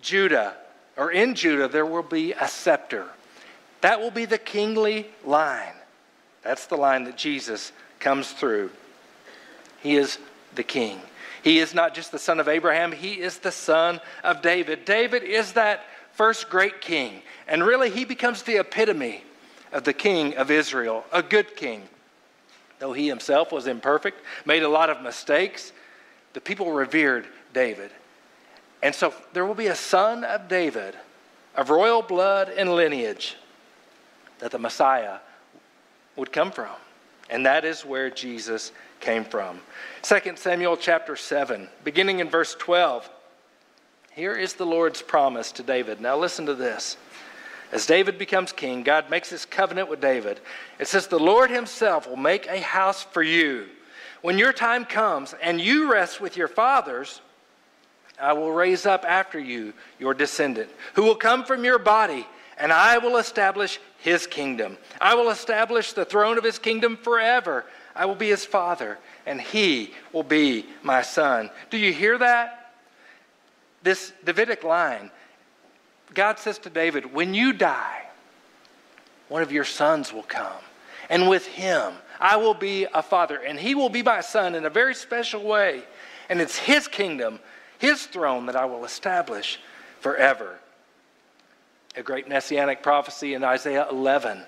Judah 0.00 0.56
or 0.96 1.10
in 1.10 1.34
Judah, 1.34 1.68
there 1.68 1.86
will 1.86 2.02
be 2.02 2.32
a 2.32 2.48
scepter. 2.48 3.06
That 3.82 4.00
will 4.00 4.10
be 4.10 4.24
the 4.24 4.38
kingly 4.38 5.06
line. 5.24 5.74
That's 6.42 6.66
the 6.66 6.76
line 6.76 7.04
that 7.04 7.16
Jesus 7.16 7.72
comes 7.98 8.32
through. 8.32 8.70
He 9.82 9.96
is 9.96 10.18
the 10.54 10.62
king. 10.62 11.00
He 11.46 11.60
is 11.60 11.74
not 11.74 11.94
just 11.94 12.10
the 12.10 12.18
son 12.18 12.40
of 12.40 12.48
Abraham, 12.48 12.90
he 12.90 13.20
is 13.20 13.38
the 13.38 13.52
son 13.52 14.00
of 14.24 14.42
David. 14.42 14.84
David 14.84 15.22
is 15.22 15.52
that 15.52 15.84
first 16.10 16.50
great 16.50 16.80
king. 16.80 17.22
And 17.46 17.64
really, 17.64 17.88
he 17.88 18.04
becomes 18.04 18.42
the 18.42 18.58
epitome 18.58 19.22
of 19.70 19.84
the 19.84 19.92
king 19.92 20.36
of 20.36 20.50
Israel, 20.50 21.04
a 21.12 21.22
good 21.22 21.54
king. 21.54 21.84
Though 22.80 22.92
he 22.92 23.06
himself 23.06 23.52
was 23.52 23.68
imperfect, 23.68 24.18
made 24.44 24.64
a 24.64 24.68
lot 24.68 24.90
of 24.90 25.02
mistakes, 25.02 25.72
the 26.32 26.40
people 26.40 26.72
revered 26.72 27.28
David. 27.54 27.92
And 28.82 28.92
so 28.92 29.14
there 29.32 29.46
will 29.46 29.54
be 29.54 29.68
a 29.68 29.76
son 29.76 30.24
of 30.24 30.48
David, 30.48 30.96
of 31.54 31.70
royal 31.70 32.02
blood 32.02 32.48
and 32.48 32.74
lineage, 32.74 33.36
that 34.40 34.50
the 34.50 34.58
Messiah 34.58 35.18
would 36.16 36.32
come 36.32 36.50
from. 36.50 36.74
And 37.30 37.46
that 37.46 37.64
is 37.64 37.84
where 37.84 38.10
Jesus 38.10 38.72
came 39.00 39.24
from. 39.24 39.60
2 40.02 40.36
Samuel 40.36 40.76
chapter 40.76 41.16
7, 41.16 41.68
beginning 41.84 42.20
in 42.20 42.30
verse 42.30 42.54
12. 42.58 43.08
Here 44.12 44.36
is 44.36 44.54
the 44.54 44.64
Lord's 44.64 45.02
promise 45.02 45.52
to 45.52 45.62
David. 45.62 46.00
Now 46.00 46.16
listen 46.16 46.46
to 46.46 46.54
this. 46.54 46.96
As 47.72 47.84
David 47.84 48.16
becomes 48.16 48.52
king, 48.52 48.82
God 48.82 49.10
makes 49.10 49.28
his 49.28 49.44
covenant 49.44 49.90
with 49.90 50.00
David. 50.00 50.40
It 50.78 50.88
says, 50.88 51.08
The 51.08 51.18
Lord 51.18 51.50
himself 51.50 52.08
will 52.08 52.16
make 52.16 52.46
a 52.46 52.60
house 52.60 53.02
for 53.02 53.22
you. 53.22 53.66
When 54.22 54.38
your 54.38 54.52
time 54.52 54.84
comes 54.84 55.34
and 55.42 55.60
you 55.60 55.92
rest 55.92 56.20
with 56.20 56.36
your 56.36 56.48
fathers, 56.48 57.20
I 58.20 58.32
will 58.32 58.52
raise 58.52 58.86
up 58.86 59.04
after 59.04 59.38
you 59.38 59.74
your 59.98 60.14
descendant, 60.14 60.70
who 60.94 61.02
will 61.02 61.16
come 61.16 61.44
from 61.44 61.64
your 61.64 61.78
body, 61.78 62.26
and 62.56 62.72
I 62.72 62.98
will 62.98 63.18
establish 63.18 63.78
his 64.06 64.24
kingdom. 64.24 64.78
I 65.00 65.16
will 65.16 65.30
establish 65.30 65.92
the 65.92 66.04
throne 66.04 66.38
of 66.38 66.44
his 66.44 66.60
kingdom 66.60 66.96
forever. 66.96 67.64
I 67.96 68.06
will 68.06 68.14
be 68.14 68.28
his 68.28 68.44
father, 68.44 68.98
and 69.26 69.40
he 69.40 69.94
will 70.12 70.22
be 70.22 70.64
my 70.84 71.02
son. 71.02 71.50
Do 71.70 71.76
you 71.76 71.92
hear 71.92 72.16
that? 72.18 72.72
This 73.82 74.12
Davidic 74.24 74.62
line. 74.62 75.10
God 76.14 76.38
says 76.38 76.56
to 76.58 76.70
David, 76.70 77.12
When 77.12 77.34
you 77.34 77.52
die, 77.52 78.06
one 79.28 79.42
of 79.42 79.50
your 79.50 79.64
sons 79.64 80.12
will 80.12 80.22
come, 80.22 80.62
and 81.10 81.28
with 81.28 81.44
him 81.44 81.94
I 82.20 82.36
will 82.36 82.54
be 82.54 82.86
a 82.94 83.02
father, 83.02 83.40
and 83.40 83.58
he 83.58 83.74
will 83.74 83.88
be 83.88 84.04
my 84.04 84.20
son 84.20 84.54
in 84.54 84.66
a 84.66 84.70
very 84.70 84.94
special 84.94 85.42
way. 85.42 85.82
And 86.28 86.40
it's 86.40 86.56
his 86.56 86.86
kingdom 86.86 87.40
his 87.78 88.06
throne 88.06 88.46
that 88.46 88.54
I 88.54 88.66
will 88.66 88.84
establish 88.84 89.58
forever. 89.98 90.58
A 91.96 92.02
great 92.02 92.28
messianic 92.28 92.82
prophecy 92.82 93.34
in 93.34 93.42
Isaiah 93.42 93.86
11, 93.90 94.42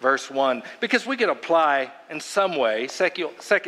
verse 0.00 0.30
1. 0.30 0.62
Because 0.80 1.04
we 1.04 1.16
could 1.16 1.28
apply 1.28 1.90
in 2.10 2.20
some 2.20 2.56
way 2.56 2.86
2 2.86 3.10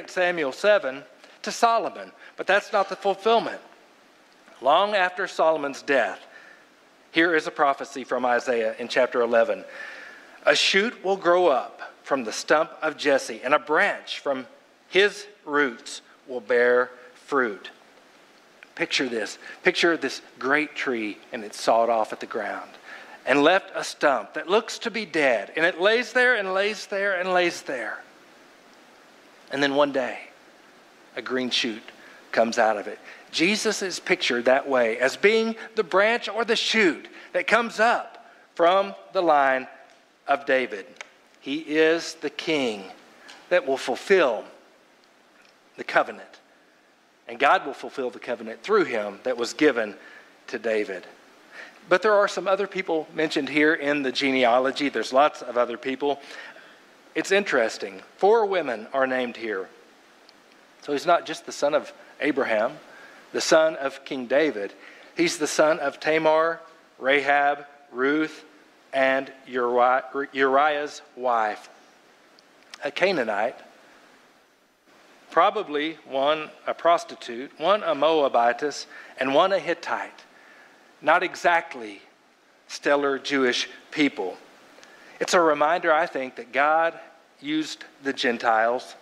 Samuel 0.07 0.53
7 0.53 1.03
to 1.43 1.53
Solomon, 1.53 2.13
but 2.37 2.47
that's 2.47 2.73
not 2.73 2.89
the 2.89 2.97
fulfillment. 2.97 3.61
Long 4.63 4.95
after 4.95 5.27
Solomon's 5.27 5.83
death, 5.83 6.21
here 7.11 7.35
is 7.35 7.47
a 7.47 7.51
prophecy 7.51 8.05
from 8.05 8.25
Isaiah 8.25 8.75
in 8.79 8.89
chapter 8.89 9.21
11. 9.21 9.65
A 10.47 10.55
shoot 10.55 11.05
will 11.05 11.17
grow 11.17 11.49
up 11.49 11.93
from 12.03 12.25
the 12.25 12.33
stump 12.33 12.71
of 12.83 12.97
Jesse, 12.97 13.41
and 13.43 13.55
a 13.55 13.59
branch 13.59 14.21
from 14.21 14.47
his 14.89 15.27
roots 15.45 16.03
will 16.29 16.41
bear 16.41 16.91
fruit. 17.15 17.71
Picture 18.75 19.09
this. 19.09 19.38
Picture 19.62 19.97
this 19.97 20.21
great 20.38 20.75
tree 20.75 21.19
and 21.33 21.45
it's 21.45 21.61
sawed 21.61 21.88
off 21.88 22.12
at 22.12 22.21
the 22.21 22.26
ground 22.26 22.71
and 23.26 23.43
left 23.43 23.71
a 23.75 23.85
stump 23.85 24.35
that 24.35 24.49
looks 24.49 24.78
to 24.81 24.90
be 24.90 25.07
dead. 25.07 25.52
And 25.57 25.64
it 25.64 25.81
lays 25.81 26.12
there 26.12 26.35
and 26.35 26.52
lays 26.52 26.87
there 26.87 27.19
and 27.19 27.33
lays 27.33 27.62
there. 27.62 28.02
And 29.50 29.62
then 29.62 29.75
one 29.75 29.93
day, 29.93 30.19
a 31.16 31.23
green 31.23 31.50
shoot 31.50 31.83
comes 32.33 32.59
out 32.59 32.76
of 32.76 32.88
it. 32.88 32.99
Jesus 33.31 33.83
is 33.83 34.00
pictured 34.00 34.47
that 34.47 34.69
way 34.69 34.99
as 34.99 35.16
being 35.16 35.57
the 35.76 35.85
branch 35.85 36.28
or 36.28 36.45
the 36.45 36.57
shoot 36.57 37.09
that 37.33 37.47
comes 37.47 37.81
up 37.81 38.31
from 38.54 38.95
the 39.12 39.23
line 39.23 39.66
of 40.26 40.47
David. 40.47 40.87
He 41.40 41.59
is 41.59 42.14
the 42.14 42.31
king 42.31 42.85
that 43.49 43.66
will 43.66 43.76
fulfill 43.76 44.45
the 45.76 45.85
covenant 45.85 46.40
and 47.28 47.38
God 47.38 47.66
will 47.66 47.75
fulfill 47.75 48.11
the 48.11 48.19
covenant 48.19 48.62
through 48.62 48.85
him 48.85 49.21
that 49.25 49.37
was 49.37 49.52
given 49.52 49.95
to 50.49 50.59
David. 50.59 51.07
But 51.88 52.02
there 52.02 52.14
are 52.14 52.28
some 52.28 52.49
other 52.49 52.66
people 52.66 53.07
mentioned 53.14 53.49
here 53.49 53.75
in 53.75 54.02
the 54.02 54.12
genealogy. 54.12 54.88
There's 54.88 55.12
lots 55.12 55.43
of 55.43 55.59
other 55.59 55.76
people. 55.76 56.21
It's 57.14 57.31
interesting. 57.31 58.02
Four 58.16 58.47
women 58.47 58.87
are 58.93 59.07
named 59.07 59.37
here. 59.37 59.69
So 60.83 60.93
he's 60.93 61.07
not 61.07 61.26
just 61.26 61.47
the 61.47 61.52
son 61.52 61.75
of 61.75 61.93
Abraham, 62.21 62.73
the 63.33 63.40
son 63.40 63.76
of 63.76 64.04
King 64.04 64.26
David. 64.26 64.73
He's 65.16 65.38
the 65.38 65.47
son 65.47 65.78
of 65.78 66.00
Tamar, 66.00 66.61
Rahab, 66.99 67.66
Ruth, 67.93 68.45
and 68.93 69.31
Uriah's 69.47 71.02
wife, 71.16 71.69
a 72.85 72.90
Canaanite 72.90 73.59
probably 75.35 75.99
one 76.09 76.49
a 76.64 76.73
prostitute, 76.73 77.50
one 77.59 77.83
a 77.83 77.93
Moabitess, 77.93 78.87
and 79.19 79.35
one 79.35 79.53
a 79.53 79.59
Hittite. 79.59 80.23
Not 81.03 81.25
exactly 81.25 82.00
stellar 82.69 83.19
Jewish 83.19 83.69
people. 83.91 84.37
It's 85.19 85.35
a 85.35 85.41
reminder, 85.41 85.93
I 85.93 86.07
think, 86.07 86.37
that 86.37 86.53
God 86.53 86.97
used 87.41 87.83
the 88.05 88.12
Gentiles. 88.12 88.95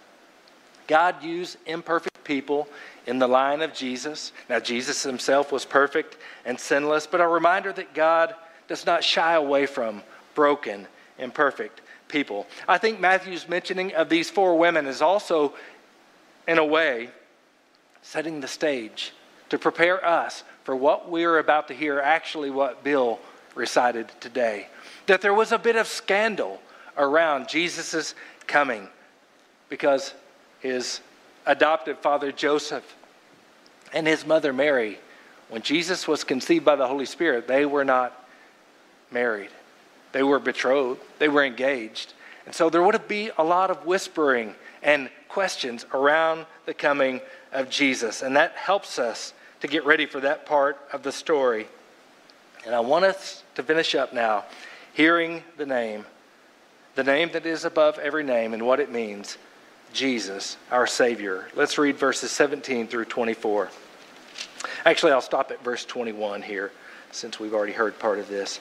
God 0.86 1.22
used 1.22 1.58
imperfect 1.66 2.24
people 2.24 2.66
in 3.06 3.18
the 3.18 3.28
line 3.28 3.60
of 3.60 3.74
Jesus. 3.74 4.32
Now, 4.48 4.58
Jesus 4.58 5.02
himself 5.02 5.52
was 5.52 5.66
perfect 5.66 6.16
and 6.46 6.58
sinless, 6.58 7.06
but 7.06 7.20
a 7.20 7.28
reminder 7.28 7.74
that 7.74 7.92
God 7.92 8.34
does 8.68 8.86
not 8.86 9.04
shy 9.04 9.34
away 9.34 9.66
from 9.66 10.02
broken, 10.34 10.86
imperfect 11.18 11.82
people. 12.08 12.46
I 12.66 12.78
think 12.78 13.00
Matthew's 13.00 13.50
mentioning 13.50 13.92
of 13.92 14.08
these 14.08 14.30
four 14.30 14.58
women 14.58 14.86
is 14.86 15.02
also 15.02 15.52
in 16.46 16.58
a 16.58 16.64
way, 16.64 17.10
setting 18.02 18.40
the 18.40 18.48
stage 18.48 19.12
to 19.48 19.58
prepare 19.58 20.04
us 20.04 20.44
for 20.64 20.74
what 20.74 21.10
we 21.10 21.24
are 21.24 21.38
about 21.38 21.68
to 21.68 21.74
hear, 21.74 22.00
actually, 22.00 22.50
what 22.50 22.84
Bill 22.84 23.18
recited 23.54 24.10
today. 24.20 24.68
That 25.06 25.20
there 25.20 25.34
was 25.34 25.52
a 25.52 25.58
bit 25.58 25.76
of 25.76 25.86
scandal 25.86 26.60
around 26.96 27.48
Jesus' 27.48 28.14
coming 28.46 28.88
because 29.68 30.14
his 30.60 31.00
adoptive 31.46 31.98
father 31.98 32.32
Joseph 32.32 32.96
and 33.92 34.06
his 34.06 34.26
mother 34.26 34.52
Mary, 34.52 34.98
when 35.48 35.62
Jesus 35.62 36.06
was 36.08 36.24
conceived 36.24 36.64
by 36.64 36.76
the 36.76 36.86
Holy 36.86 37.06
Spirit, 37.06 37.46
they 37.46 37.66
were 37.66 37.84
not 37.84 38.26
married. 39.10 39.50
They 40.12 40.22
were 40.22 40.38
betrothed, 40.38 41.00
they 41.18 41.28
were 41.28 41.44
engaged. 41.44 42.14
And 42.46 42.54
so 42.54 42.70
there 42.70 42.82
would 42.82 43.08
be 43.08 43.30
a 43.38 43.44
lot 43.44 43.70
of 43.70 43.86
whispering 43.86 44.54
and 44.82 45.10
questions 45.28 45.86
around 45.94 46.46
the 46.66 46.74
coming 46.74 47.20
of 47.52 47.70
Jesus. 47.70 48.22
And 48.22 48.36
that 48.36 48.52
helps 48.52 48.98
us 48.98 49.32
to 49.60 49.68
get 49.68 49.84
ready 49.84 50.06
for 50.06 50.20
that 50.20 50.44
part 50.44 50.78
of 50.92 51.02
the 51.02 51.12
story. 51.12 51.66
And 52.66 52.74
I 52.74 52.80
want 52.80 53.04
us 53.04 53.42
to 53.54 53.62
finish 53.62 53.94
up 53.94 54.12
now 54.12 54.44
hearing 54.92 55.42
the 55.56 55.66
name, 55.66 56.04
the 56.94 57.04
name 57.04 57.30
that 57.32 57.46
is 57.46 57.64
above 57.64 57.98
every 57.98 58.24
name 58.24 58.54
and 58.54 58.66
what 58.66 58.80
it 58.80 58.90
means 58.90 59.38
Jesus, 59.92 60.56
our 60.70 60.86
Savior. 60.86 61.48
Let's 61.54 61.78
read 61.78 61.96
verses 61.96 62.30
17 62.30 62.88
through 62.88 63.06
24. 63.06 63.70
Actually, 64.84 65.12
I'll 65.12 65.20
stop 65.20 65.50
at 65.50 65.62
verse 65.62 65.84
21 65.84 66.42
here 66.42 66.72
since 67.10 67.38
we've 67.38 67.54
already 67.54 67.72
heard 67.72 67.98
part 67.98 68.18
of 68.18 68.28
this. 68.28 68.58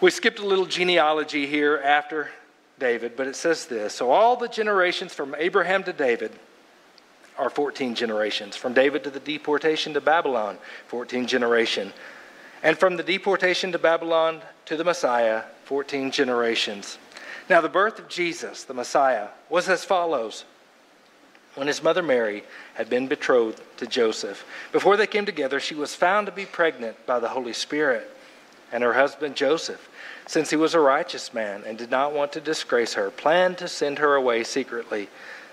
We 0.00 0.10
skipped 0.10 0.38
a 0.38 0.46
little 0.46 0.66
genealogy 0.66 1.46
here 1.46 1.80
after 1.84 2.30
David, 2.78 3.16
but 3.16 3.26
it 3.26 3.36
says 3.36 3.66
this 3.66 3.94
So 3.94 4.10
all 4.10 4.36
the 4.36 4.48
generations 4.48 5.12
from 5.12 5.34
Abraham 5.38 5.82
to 5.84 5.92
David 5.92 6.32
are 7.38 7.50
14 7.50 7.94
generations. 7.94 8.56
From 8.56 8.72
David 8.72 9.04
to 9.04 9.10
the 9.10 9.20
deportation 9.20 9.94
to 9.94 10.00
Babylon, 10.00 10.58
14 10.88 11.26
generation. 11.26 11.92
And 12.62 12.78
from 12.78 12.96
the 12.96 13.02
deportation 13.02 13.72
to 13.72 13.78
Babylon 13.78 14.40
to 14.64 14.76
the 14.76 14.84
Messiah, 14.84 15.42
14 15.64 16.10
generations. 16.10 16.98
Now, 17.48 17.60
the 17.60 17.68
birth 17.68 17.98
of 17.98 18.08
Jesus, 18.08 18.64
the 18.64 18.74
Messiah, 18.74 19.28
was 19.48 19.68
as 19.68 19.84
follows. 19.84 20.44
When 21.54 21.68
his 21.68 21.82
mother 21.82 22.02
Mary 22.02 22.44
had 22.74 22.90
been 22.90 23.06
betrothed 23.06 23.62
to 23.78 23.86
Joseph, 23.86 24.44
before 24.72 24.96
they 24.96 25.06
came 25.06 25.24
together, 25.24 25.60
she 25.60 25.74
was 25.74 25.94
found 25.94 26.26
to 26.26 26.32
be 26.32 26.44
pregnant 26.44 27.06
by 27.06 27.18
the 27.18 27.28
Holy 27.28 27.52
Spirit. 27.52 28.10
And 28.72 28.82
her 28.82 28.92
husband 28.92 29.36
Joseph, 29.36 29.88
since 30.26 30.50
he 30.50 30.56
was 30.56 30.74
a 30.74 30.80
righteous 30.80 31.32
man 31.32 31.62
and 31.66 31.78
did 31.78 31.90
not 31.90 32.12
want 32.12 32.32
to 32.32 32.40
disgrace 32.40 32.94
her, 32.94 33.10
planned 33.10 33.58
to 33.58 33.68
send 33.68 33.98
her 33.98 34.14
away 34.14 34.42
secretly. 34.44 35.08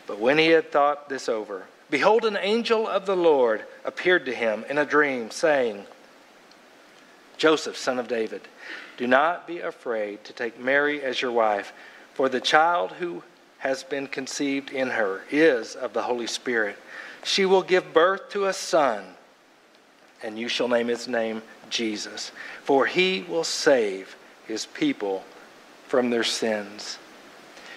But 0.08 0.20
when 0.20 0.38
he 0.38 0.48
had 0.48 0.72
thought 0.72 1.10
this 1.10 1.30
over, 1.30 1.64
behold, 1.90 2.26
an 2.26 2.38
angel 2.38 2.88
of 2.88 3.06
the 3.06 3.16
Lord 3.16 3.64
appeared 3.86 4.26
to 4.26 4.34
him 4.34 4.66
in 4.70 4.80
a 4.80 4.86
dream, 4.86 5.32
saying, 5.32 5.86
Joseph, 7.38 7.78
son 7.78 8.00
of 8.00 8.08
David, 8.08 8.42
do 8.98 9.08
not 9.08 9.48
be 9.48 9.60
afraid 9.60 10.24
to 10.24 10.34
take 10.34 10.60
Mary 10.60 11.02
as 11.02 11.22
your 11.22 11.32
wife, 11.32 11.72
for 12.14 12.28
the 12.28 12.42
child 12.42 12.94
who 12.94 13.24
has 13.60 13.84
been 13.84 14.08
conceived 14.08 14.72
in 14.72 14.90
her 14.90 15.22
is 15.32 15.76
of 15.76 15.94
the 15.94 16.02
Holy 16.02 16.28
Spirit. 16.28 16.78
She 17.24 17.46
will 17.46 17.64
give 17.64 17.94
birth 17.94 18.30
to 18.32 18.46
a 18.46 18.54
son, 18.54 19.04
and 20.22 20.38
you 20.38 20.48
shall 20.48 20.68
name 20.68 20.88
his 20.88 21.08
name 21.08 21.42
Jesus, 21.70 22.32
for 22.64 22.86
he 22.86 23.26
will 23.28 23.44
save 23.44 24.16
his 24.48 24.66
people 24.66 25.24
from 25.88 26.10
their 26.10 26.24
sins. 26.24 26.98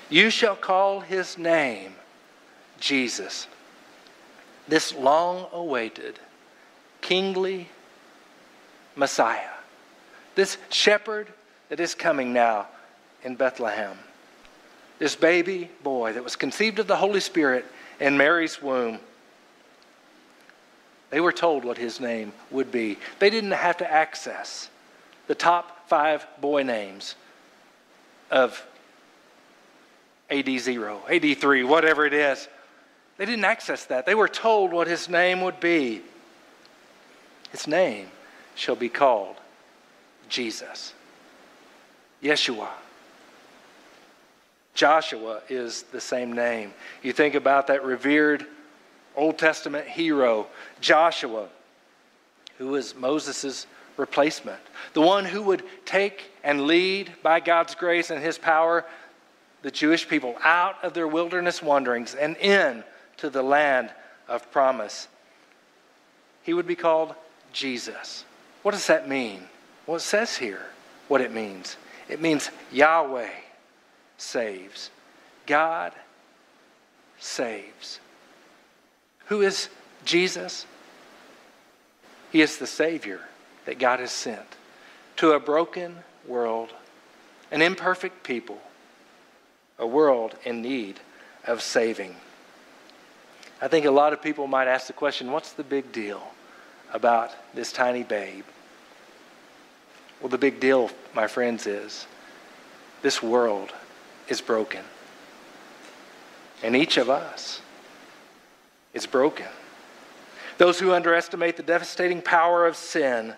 You 0.08 0.30
shall 0.30 0.56
call 0.56 1.00
his 1.00 1.36
name 1.36 1.94
Jesus. 2.80 3.46
This 4.68 4.94
long 4.94 5.46
awaited, 5.52 6.18
kingly 7.00 7.68
Messiah, 8.94 9.50
this 10.34 10.58
shepherd 10.70 11.28
that 11.68 11.80
is 11.80 11.94
coming 11.94 12.32
now 12.32 12.68
in 13.22 13.34
Bethlehem, 13.34 13.96
this 14.98 15.14
baby 15.14 15.70
boy 15.82 16.12
that 16.12 16.24
was 16.24 16.36
conceived 16.36 16.78
of 16.78 16.86
the 16.86 16.96
Holy 16.96 17.20
Spirit 17.20 17.64
in 18.00 18.16
Mary's 18.16 18.62
womb. 18.62 18.98
They 21.10 21.20
were 21.20 21.32
told 21.32 21.64
what 21.64 21.78
his 21.78 22.00
name 22.00 22.32
would 22.50 22.72
be. 22.72 22.98
They 23.18 23.30
didn't 23.30 23.52
have 23.52 23.76
to 23.78 23.90
access 23.90 24.70
the 25.26 25.34
top 25.34 25.88
five 25.88 26.26
boy 26.40 26.62
names 26.62 27.14
of 28.30 28.64
AD 30.30 30.48
0, 30.48 31.00
AD 31.08 31.38
3, 31.38 31.64
whatever 31.64 32.06
it 32.06 32.12
is. 32.12 32.48
They 33.18 33.24
didn't 33.24 33.44
access 33.44 33.84
that. 33.86 34.06
They 34.06 34.14
were 34.14 34.28
told 34.28 34.72
what 34.72 34.86
his 34.88 35.08
name 35.08 35.40
would 35.40 35.60
be. 35.60 36.02
His 37.50 37.66
name 37.66 38.08
shall 38.54 38.76
be 38.76 38.88
called 38.88 39.36
Jesus. 40.28 40.92
Yeshua. 42.22 42.68
Joshua 44.74 45.40
is 45.48 45.84
the 45.84 46.00
same 46.00 46.32
name. 46.32 46.74
You 47.02 47.12
think 47.12 47.34
about 47.34 47.68
that 47.68 47.82
revered 47.82 48.46
Old 49.14 49.38
Testament 49.38 49.88
hero, 49.88 50.46
Joshua, 50.80 51.48
who 52.58 52.68
was 52.68 52.94
Moses' 52.94 53.66
replacement, 53.96 54.60
the 54.92 55.00
one 55.00 55.24
who 55.24 55.42
would 55.42 55.62
take 55.84 56.30
and 56.44 56.66
lead 56.66 57.12
by 57.22 57.40
God's 57.40 57.74
grace 57.74 58.10
and 58.10 58.22
his 58.22 58.38
power 58.38 58.84
the 59.62 59.70
Jewish 59.70 60.08
people 60.08 60.36
out 60.44 60.76
of 60.84 60.94
their 60.94 61.08
wilderness 61.08 61.60
wanderings 61.62 62.14
and 62.14 62.36
in 62.36 62.84
to 63.16 63.30
the 63.30 63.42
land 63.42 63.90
of 64.28 64.50
promise. 64.52 65.08
He 66.42 66.54
would 66.54 66.66
be 66.66 66.76
called 66.76 67.14
Jesus. 67.52 68.24
What 68.62 68.72
does 68.72 68.86
that 68.86 69.08
mean? 69.08 69.42
Well, 69.86 69.96
it 69.96 70.00
says 70.00 70.36
here 70.36 70.66
what 71.08 71.20
it 71.20 71.32
means. 71.32 71.76
It 72.08 72.20
means 72.20 72.50
Yahweh 72.70 73.30
saves. 74.18 74.90
God 75.46 75.92
saves. 77.18 78.00
Who 79.26 79.42
is 79.42 79.68
Jesus? 80.04 80.66
He 82.30 82.40
is 82.40 82.58
the 82.58 82.66
Savior 82.66 83.20
that 83.66 83.78
God 83.78 84.00
has 84.00 84.12
sent 84.12 84.56
to 85.16 85.32
a 85.32 85.40
broken 85.40 85.96
world, 86.26 86.70
an 87.50 87.62
imperfect 87.62 88.22
people, 88.22 88.58
a 89.78 89.86
world 89.86 90.34
in 90.44 90.62
need 90.62 91.00
of 91.46 91.62
saving. 91.62 92.16
I 93.60 93.68
think 93.68 93.86
a 93.86 93.90
lot 93.90 94.12
of 94.12 94.22
people 94.22 94.46
might 94.46 94.68
ask 94.68 94.86
the 94.86 94.92
question 94.92 95.30
what's 95.30 95.52
the 95.52 95.64
big 95.64 95.92
deal 95.92 96.22
about 96.92 97.34
this 97.54 97.72
tiny 97.72 98.02
babe? 98.02 98.44
Well, 100.20 100.28
the 100.28 100.38
big 100.38 100.60
deal, 100.60 100.90
my 101.14 101.26
friends, 101.26 101.66
is 101.66 102.06
this 103.02 103.22
world 103.22 103.72
is 104.28 104.40
broken. 104.40 104.82
And 106.62 106.74
each 106.74 106.96
of 106.96 107.10
us 107.10 107.60
is 108.94 109.06
broken. 109.06 109.46
Those 110.58 110.80
who 110.80 110.92
underestimate 110.92 111.56
the 111.56 111.62
devastating 111.62 112.22
power 112.22 112.66
of 112.66 112.76
sin 112.76 113.34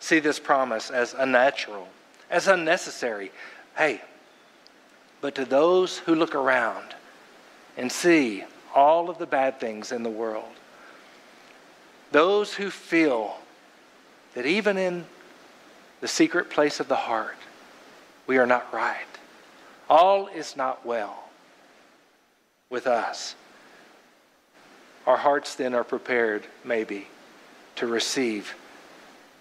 see 0.00 0.18
this 0.18 0.40
promise 0.40 0.90
as 0.90 1.14
unnatural, 1.16 1.86
as 2.30 2.48
unnecessary. 2.48 3.30
Hey, 3.76 4.00
but 5.20 5.34
to 5.36 5.44
those 5.44 5.98
who 5.98 6.14
look 6.14 6.34
around 6.34 6.94
and 7.76 7.92
see 7.92 8.44
all 8.74 9.08
of 9.08 9.18
the 9.18 9.26
bad 9.26 9.60
things 9.60 9.92
in 9.92 10.02
the 10.02 10.10
world, 10.10 10.52
those 12.10 12.54
who 12.54 12.70
feel 12.70 13.36
that 14.34 14.46
even 14.46 14.76
in 14.76 15.04
the 16.00 16.08
secret 16.08 16.50
place 16.50 16.80
of 16.80 16.88
the 16.88 16.96
heart, 16.96 17.36
we 18.26 18.38
are 18.38 18.46
not 18.46 18.72
right, 18.72 19.06
all 19.88 20.26
is 20.28 20.56
not 20.56 20.84
well 20.86 21.24
with 22.70 22.86
us. 22.86 23.34
Our 25.06 25.16
hearts 25.16 25.56
then 25.56 25.74
are 25.74 25.84
prepared, 25.84 26.44
maybe, 26.64 27.08
to 27.76 27.86
receive 27.86 28.54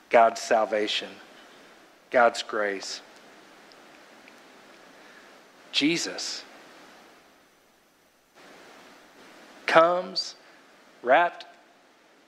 God's 0.10 0.41
salvation, 0.41 1.10
God's 2.12 2.41
grace. 2.41 3.02
Jesus 5.72 6.43
comes 9.65 10.36
wrapped 11.04 11.45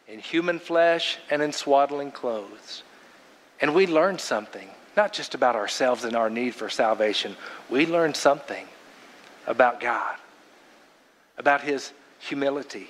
in 0.07 0.19
human 0.19 0.59
flesh 0.59 1.17
and 1.29 1.41
in 1.41 1.51
swaddling 1.51 2.11
clothes. 2.11 2.83
And 3.59 3.73
we 3.73 3.87
learn 3.87 4.19
something 4.19 4.69
not 4.95 5.13
just 5.13 5.33
about 5.33 5.55
ourselves 5.55 6.03
and 6.03 6.15
our 6.15 6.29
need 6.29 6.53
for 6.53 6.69
salvation, 6.69 7.35
we 7.69 7.85
learn 7.85 8.13
something 8.13 8.67
about 9.47 9.79
God, 9.79 10.17
about 11.37 11.61
His 11.61 11.93
humility, 12.19 12.89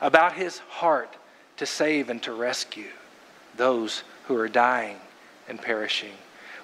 about 0.00 0.34
His 0.34 0.58
heart 0.58 1.14
to 1.56 1.66
save 1.66 2.10
and 2.10 2.22
to 2.22 2.32
rescue 2.32 2.90
those 3.58 4.02
who 4.26 4.36
are 4.36 4.48
dying 4.48 4.96
and 5.48 5.60
perishing. 5.60 6.12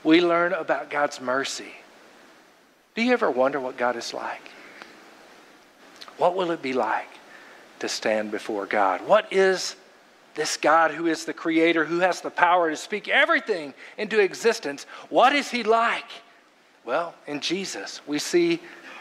We 0.02 0.20
learn 0.20 0.54
about 0.54 0.90
God's 0.90 1.20
mercy. 1.20 1.72
Do 2.94 3.02
you 3.02 3.12
ever 3.12 3.30
wonder 3.30 3.60
what 3.60 3.76
God 3.76 3.96
is 3.96 4.14
like? 4.14 4.50
What 6.16 6.34
will 6.36 6.50
it 6.52 6.62
be 6.62 6.72
like 6.72 7.08
to 7.80 7.88
stand 7.88 8.30
before 8.30 8.66
God? 8.66 9.06
What 9.06 9.32
is 9.32 9.76
this 10.34 10.56
God 10.56 10.90
who 10.90 11.06
is 11.06 11.24
the 11.24 11.32
creator, 11.32 11.84
who 11.84 12.00
has 12.00 12.20
the 12.20 12.30
power 12.30 12.70
to 12.70 12.76
speak 12.76 13.08
everything 13.08 13.74
into 13.98 14.20
existence, 14.20 14.86
what 15.08 15.32
is 15.32 15.50
he 15.50 15.62
like? 15.62 16.10
Well, 16.84 17.14
in 17.26 17.40
Jesus, 17.40 18.00
we 18.06 18.18
see 18.18 18.60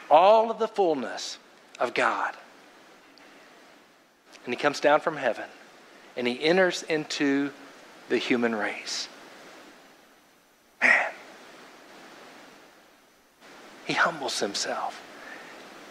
all 0.10 0.52
of 0.52 0.60
the 0.60 0.68
fullness 0.68 1.38
of 1.80 1.94
God. 1.94 2.36
And 4.46 4.54
he 4.54 4.60
comes 4.60 4.80
down 4.80 5.00
from 5.00 5.18
heaven 5.18 5.46
and 6.16 6.28
he 6.28 6.42
enters 6.44 6.84
into 6.84 7.52
the 8.10 8.18
human 8.18 8.56
race. 8.56 9.08
Man, 10.82 11.12
he 13.86 13.94
humbles 13.94 14.40
himself 14.40 15.02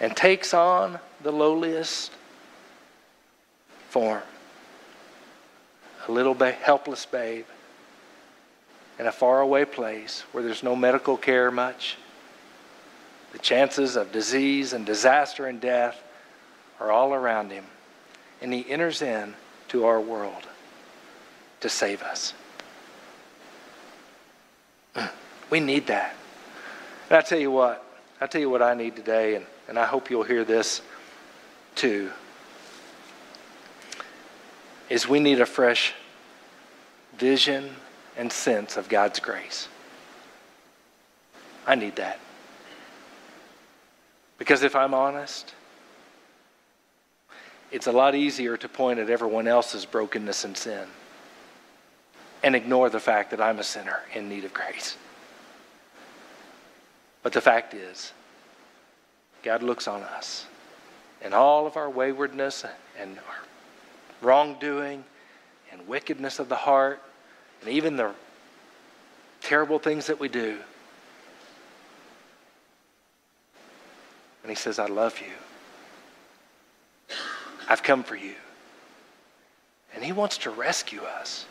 and 0.01 0.17
takes 0.17 0.55
on 0.55 0.99
the 1.23 1.33
lowliest 1.33 2.13
form 3.89 4.23
a 6.09 6.13
little 6.13 6.35
ba- 6.35 6.53
helpless 6.53 7.07
babe 7.07 7.45
in 8.99 9.07
a 9.07 9.13
faraway 9.13 9.65
place 9.65 10.25
where 10.33 10.43
there's 10.43 10.63
no 10.63 10.75
medical 10.75 11.17
care 11.17 11.51
much. 11.51 11.97
The 13.33 13.39
chances 13.39 13.97
of 13.97 14.13
disease 14.13 14.73
and 14.73 14.85
disaster 14.85 15.47
and 15.47 15.61
death 15.61 16.03
are 16.81 16.91
all 16.91 17.15
around 17.15 17.51
him. 17.51 17.65
And 18.41 18.53
he 18.53 18.69
enters 18.69 19.01
in 19.03 19.35
to 19.69 19.87
our 19.87 20.01
world 20.01 20.47
to 21.63 21.69
save 21.69 22.03
us. 22.03 22.35
We 25.51 25.61
need 25.61 25.87
that. 25.87 26.15
And 27.09 27.19
I 27.19 27.23
tell 27.23 27.39
you 27.39 27.51
what, 27.51 27.85
I 28.21 28.27
tell 28.27 28.41
you 28.41 28.51
what 28.51 28.63
I 28.63 28.75
need 28.75 28.97
today, 28.97 29.37
and, 29.37 29.47
and 29.69 29.79
I 29.79 29.87
hope 29.87 30.11
you'll 30.11 30.23
hear 30.23 30.45
this 30.45 30.83
too 31.75 32.11
is 34.89 35.09
we 35.09 35.21
need 35.21 35.41
a 35.41 35.47
fresh 35.47 35.95
vision 37.17 37.71
and 38.17 38.31
sense 38.31 38.77
of 38.77 38.91
God's 38.91 39.21
grace. 39.21 39.69
I 41.67 41.77
need 41.77 41.97
that. 41.97 42.19
Because 44.37 44.63
if 44.63 44.77
I'm 44.77 44.93
honest, 44.93 45.55
it's 47.71 47.87
a 47.87 47.93
lot 47.93 48.15
easier 48.15 48.59
to 48.59 48.69
point 48.69 48.99
at 48.99 49.09
everyone 49.09 49.49
else's 49.49 49.87
brokenness 49.87 50.45
and 50.45 50.57
sin 50.57 50.87
and 52.43 52.57
ignore 52.57 52.91
the 52.91 53.01
fact 53.01 53.31
that 53.31 53.41
I'm 53.41 53.59
a 53.59 53.65
sinner 53.65 54.01
in 54.15 54.29
need 54.29 54.45
of 54.45 54.53
grace. 54.53 54.97
But 57.23 57.33
the 57.33 57.41
fact 57.41 57.73
is, 57.75 58.13
God 59.43 59.63
looks 59.63 59.87
on 59.87 60.03
us 60.03 60.47
and 61.23 61.33
all 61.35 61.67
of 61.67 61.77
our 61.77 61.89
waywardness 61.89 62.65
and 62.99 63.19
our 63.19 63.43
wrongdoing 64.21 65.05
and 65.71 65.87
wickedness 65.87 66.39
of 66.39 66.49
the 66.49 66.57
heart 66.57 67.01
and 67.61 67.71
even 67.71 67.97
the 67.97 68.13
terrible 69.41 69.79
things 69.79 70.07
that 70.07 70.19
we 70.19 70.29
do. 70.29 70.59
And 74.43 74.51
he 74.51 74.57
says, 74.57 74.81
I 74.81 74.87
love 74.87 75.21
you. 75.21 77.17
I've 77.69 77.83
come 77.83 78.03
for 78.03 78.17
you. 78.17 78.35
And 79.95 80.05
he 80.05 80.13
wants 80.13 80.39
to 80.39 80.51
rescue 80.51 81.03
us 81.03 81.47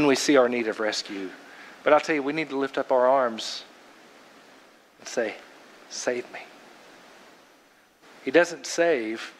when 0.00 0.06
we 0.06 0.16
see 0.16 0.38
our 0.38 0.48
need 0.48 0.66
of 0.66 0.80
rescue. 0.80 1.28
But 1.84 1.92
I'll 1.92 2.00
tell 2.00 2.14
you, 2.14 2.22
we 2.22 2.32
need 2.32 2.48
to 2.48 2.56
lift 2.56 2.78
up 2.78 2.90
our 2.90 3.06
arms 3.06 3.64
and 4.98 5.06
say, 5.06 5.34
Save 5.90 6.24
me. 6.32 6.40
He 8.24 8.30
doesn't 8.30 8.64
save 8.64 9.34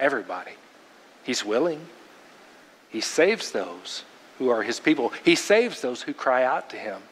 everybody, 0.00 0.52
He's 1.24 1.44
willing. 1.44 1.84
He 2.88 3.02
saves 3.02 3.50
those 3.50 4.04
who 4.38 4.48
are 4.48 4.62
His 4.62 4.80
people, 4.80 5.12
He 5.26 5.34
saves 5.34 5.82
those 5.82 6.00
who 6.00 6.14
cry 6.14 6.42
out 6.42 6.70
to 6.70 6.76
Him 6.76 7.02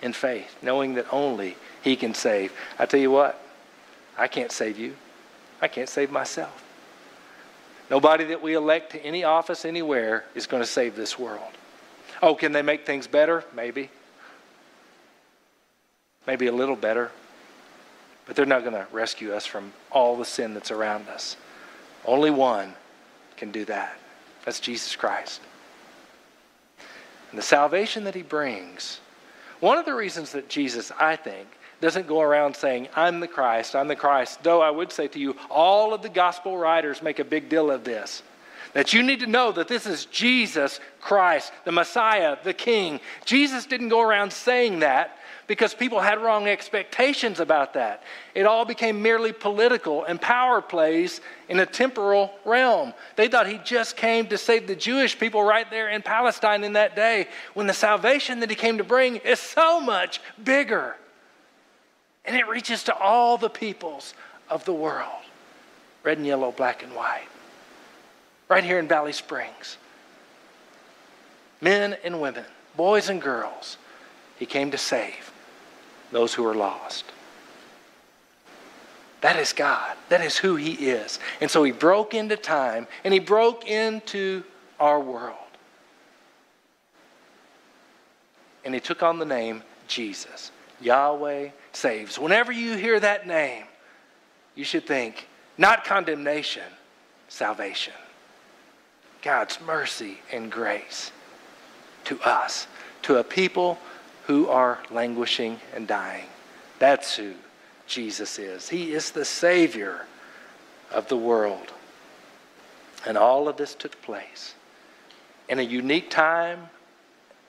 in 0.00 0.14
faith, 0.14 0.56
knowing 0.62 0.94
that 0.94 1.12
only 1.12 1.58
He 1.82 1.94
can 1.94 2.14
save. 2.14 2.54
I 2.78 2.86
tell 2.86 3.00
you 3.00 3.10
what, 3.10 3.38
I 4.16 4.28
can't 4.28 4.50
save 4.50 4.78
you, 4.78 4.96
I 5.60 5.68
can't 5.68 5.90
save 5.90 6.10
myself. 6.10 6.64
Nobody 7.90 8.24
that 8.24 8.42
we 8.42 8.54
elect 8.54 8.92
to 8.92 9.02
any 9.02 9.24
office 9.24 9.64
anywhere 9.64 10.24
is 10.34 10.46
going 10.46 10.62
to 10.62 10.68
save 10.68 10.94
this 10.94 11.18
world. 11.18 11.52
Oh, 12.22 12.34
can 12.34 12.52
they 12.52 12.62
make 12.62 12.84
things 12.84 13.06
better? 13.06 13.44
Maybe. 13.54 13.90
Maybe 16.26 16.48
a 16.48 16.52
little 16.52 16.76
better. 16.76 17.10
But 18.26 18.36
they're 18.36 18.44
not 18.44 18.60
going 18.60 18.74
to 18.74 18.86
rescue 18.92 19.32
us 19.32 19.46
from 19.46 19.72
all 19.90 20.16
the 20.16 20.24
sin 20.24 20.52
that's 20.52 20.70
around 20.70 21.08
us. 21.08 21.36
Only 22.04 22.30
one 22.30 22.74
can 23.36 23.50
do 23.50 23.64
that. 23.66 23.96
That's 24.44 24.60
Jesus 24.60 24.94
Christ. 24.94 25.40
And 27.30 27.38
the 27.38 27.42
salvation 27.42 28.04
that 28.04 28.14
he 28.14 28.22
brings, 28.22 29.00
one 29.60 29.78
of 29.78 29.86
the 29.86 29.94
reasons 29.94 30.32
that 30.32 30.48
Jesus, 30.48 30.92
I 30.98 31.16
think, 31.16 31.48
doesn't 31.80 32.08
go 32.08 32.20
around 32.20 32.56
saying, 32.56 32.88
I'm 32.96 33.20
the 33.20 33.28
Christ, 33.28 33.76
I'm 33.76 33.88
the 33.88 33.96
Christ. 33.96 34.42
Though 34.42 34.60
I 34.60 34.70
would 34.70 34.90
say 34.92 35.08
to 35.08 35.18
you, 35.18 35.36
all 35.50 35.94
of 35.94 36.02
the 36.02 36.08
gospel 36.08 36.56
writers 36.56 37.02
make 37.02 37.18
a 37.18 37.24
big 37.24 37.48
deal 37.48 37.70
of 37.70 37.84
this. 37.84 38.22
That 38.74 38.92
you 38.92 39.02
need 39.02 39.20
to 39.20 39.26
know 39.26 39.52
that 39.52 39.68
this 39.68 39.86
is 39.86 40.04
Jesus 40.06 40.78
Christ, 41.00 41.52
the 41.64 41.72
Messiah, 41.72 42.36
the 42.42 42.52
King. 42.52 43.00
Jesus 43.24 43.64
didn't 43.64 43.88
go 43.88 44.02
around 44.02 44.32
saying 44.32 44.80
that 44.80 45.18
because 45.46 45.72
people 45.72 46.00
had 46.00 46.20
wrong 46.20 46.46
expectations 46.46 47.40
about 47.40 47.74
that. 47.74 48.02
It 48.34 48.44
all 48.44 48.66
became 48.66 49.00
merely 49.00 49.32
political 49.32 50.04
and 50.04 50.20
power 50.20 50.60
plays 50.60 51.22
in 51.48 51.58
a 51.58 51.66
temporal 51.66 52.30
realm. 52.44 52.92
They 53.16 53.28
thought 53.28 53.48
he 53.48 53.58
just 53.64 53.96
came 53.96 54.26
to 54.26 54.36
save 54.36 54.66
the 54.66 54.76
Jewish 54.76 55.18
people 55.18 55.42
right 55.42 55.68
there 55.70 55.88
in 55.88 56.02
Palestine 56.02 56.62
in 56.62 56.74
that 56.74 56.94
day, 56.94 57.28
when 57.54 57.66
the 57.66 57.72
salvation 57.72 58.40
that 58.40 58.50
he 58.50 58.56
came 58.56 58.76
to 58.76 58.84
bring 58.84 59.16
is 59.16 59.40
so 59.40 59.80
much 59.80 60.20
bigger. 60.44 60.96
And 62.28 62.36
it 62.36 62.46
reaches 62.46 62.84
to 62.84 62.94
all 62.94 63.38
the 63.38 63.48
peoples 63.48 64.12
of 64.50 64.66
the 64.66 64.72
world 64.74 65.08
red 66.04 66.18
and 66.18 66.26
yellow, 66.26 66.52
black 66.52 66.82
and 66.82 66.94
white. 66.94 67.26
Right 68.48 68.62
here 68.62 68.78
in 68.78 68.86
Valley 68.86 69.12
Springs. 69.12 69.78
Men 71.62 71.96
and 72.04 72.20
women, 72.20 72.44
boys 72.76 73.08
and 73.08 73.20
girls, 73.20 73.78
he 74.38 74.44
came 74.46 74.70
to 74.70 74.78
save 74.78 75.32
those 76.12 76.34
who 76.34 76.46
are 76.46 76.54
lost. 76.54 77.04
That 79.22 79.36
is 79.36 79.54
God. 79.54 79.96
That 80.10 80.20
is 80.20 80.36
who 80.36 80.56
He 80.56 80.72
is. 80.72 81.18
And 81.40 81.50
so 81.50 81.64
He 81.64 81.72
broke 81.72 82.12
into 82.12 82.36
time 82.36 82.86
and 83.04 83.12
He 83.12 83.20
broke 83.20 83.66
into 83.66 84.44
our 84.78 85.00
world. 85.00 85.34
And 88.64 88.74
He 88.74 88.80
took 88.80 89.02
on 89.02 89.18
the 89.18 89.24
name 89.24 89.62
Jesus. 89.88 90.52
Yahweh 90.80 91.50
saves. 91.72 92.18
Whenever 92.18 92.52
you 92.52 92.76
hear 92.76 92.98
that 93.00 93.26
name, 93.26 93.64
you 94.54 94.64
should 94.64 94.86
think 94.86 95.26
not 95.56 95.84
condemnation, 95.84 96.62
salvation. 97.28 97.94
God's 99.22 99.60
mercy 99.60 100.18
and 100.32 100.50
grace 100.50 101.10
to 102.04 102.20
us, 102.20 102.66
to 103.02 103.16
a 103.16 103.24
people 103.24 103.78
who 104.26 104.48
are 104.48 104.78
languishing 104.90 105.58
and 105.74 105.86
dying. 105.86 106.26
That's 106.78 107.16
who 107.16 107.34
Jesus 107.86 108.38
is. 108.38 108.68
He 108.68 108.92
is 108.92 109.10
the 109.10 109.24
Savior 109.24 110.06
of 110.90 111.08
the 111.08 111.16
world. 111.16 111.72
And 113.06 113.18
all 113.18 113.48
of 113.48 113.56
this 113.56 113.74
took 113.74 114.00
place 114.02 114.54
in 115.48 115.58
a 115.58 115.62
unique 115.62 116.10
time 116.10 116.68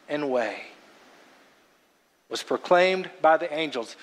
and 0.08 0.30
way 0.32 0.64
was 2.30 2.44
proclaimed 2.44 3.10
by 3.22 3.38
the 3.38 3.52
angels. 3.54 3.96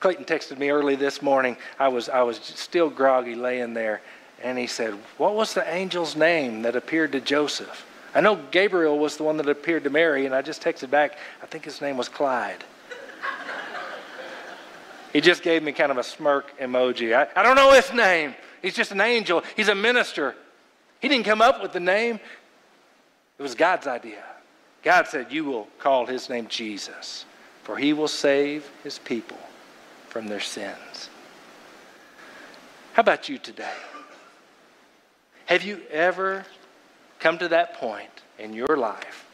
Clayton 0.00 0.24
texted 0.24 0.58
me 0.58 0.70
early 0.70 0.96
this 0.96 1.22
morning. 1.22 1.56
I 1.78 1.88
was, 1.88 2.08
I 2.08 2.22
was 2.22 2.38
still 2.38 2.90
groggy 2.90 3.34
laying 3.34 3.74
there, 3.74 4.00
and 4.42 4.58
he 4.58 4.66
said, 4.66 4.94
What 5.16 5.34
was 5.34 5.54
the 5.54 5.66
angel's 5.66 6.16
name 6.16 6.62
that 6.62 6.76
appeared 6.76 7.12
to 7.12 7.20
Joseph? 7.20 7.86
I 8.14 8.20
know 8.20 8.36
Gabriel 8.50 8.98
was 8.98 9.16
the 9.16 9.22
one 9.22 9.36
that 9.36 9.48
appeared 9.48 9.84
to 9.84 9.90
Mary, 9.90 10.26
and 10.26 10.34
I 10.34 10.42
just 10.42 10.62
texted 10.62 10.90
back, 10.90 11.16
I 11.42 11.46
think 11.46 11.64
his 11.64 11.80
name 11.80 11.96
was 11.96 12.08
Clyde. 12.08 12.64
he 15.12 15.20
just 15.20 15.42
gave 15.42 15.62
me 15.62 15.72
kind 15.72 15.92
of 15.92 15.98
a 15.98 16.02
smirk 16.02 16.58
emoji. 16.58 17.14
I, 17.14 17.28
I 17.38 17.42
don't 17.42 17.56
know 17.56 17.72
his 17.72 17.92
name. 17.92 18.34
He's 18.62 18.74
just 18.74 18.92
an 18.92 19.00
angel, 19.00 19.42
he's 19.56 19.68
a 19.68 19.74
minister. 19.74 20.34
He 21.00 21.08
didn't 21.08 21.24
come 21.24 21.40
up 21.40 21.62
with 21.62 21.72
the 21.72 21.80
name, 21.80 22.20
it 23.38 23.42
was 23.42 23.54
God's 23.54 23.86
idea. 23.86 24.22
God 24.82 25.06
said, 25.08 25.30
You 25.30 25.44
will 25.44 25.68
call 25.78 26.04
his 26.04 26.28
name 26.28 26.46
Jesus 26.48 27.24
for 27.70 27.76
he 27.76 27.92
will 27.92 28.08
save 28.08 28.68
his 28.82 28.98
people 28.98 29.38
from 30.08 30.26
their 30.26 30.40
sins. 30.40 31.08
How 32.94 33.00
about 33.02 33.28
you 33.28 33.38
today? 33.38 33.76
Have 35.46 35.62
you 35.62 35.80
ever 35.88 36.44
come 37.20 37.38
to 37.38 37.46
that 37.46 37.74
point 37.74 38.10
in 38.40 38.54
your 38.54 38.76
life 38.76 39.24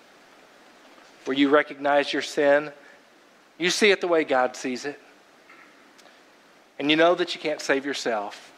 where 1.25 1.35
you 1.35 1.49
recognize 1.49 2.13
your 2.13 2.21
sin? 2.21 2.73
You 3.57 3.71
see 3.71 3.91
it 3.91 4.03
the 4.03 4.07
way 4.07 4.23
God 4.23 4.55
sees 4.55 4.85
it. 4.85 5.01
And 6.79 6.91
you 6.91 6.97
know 6.99 7.15
that 7.15 7.35
you 7.35 7.41
can't 7.41 7.63
save 7.63 7.87
yourself. 7.87 8.53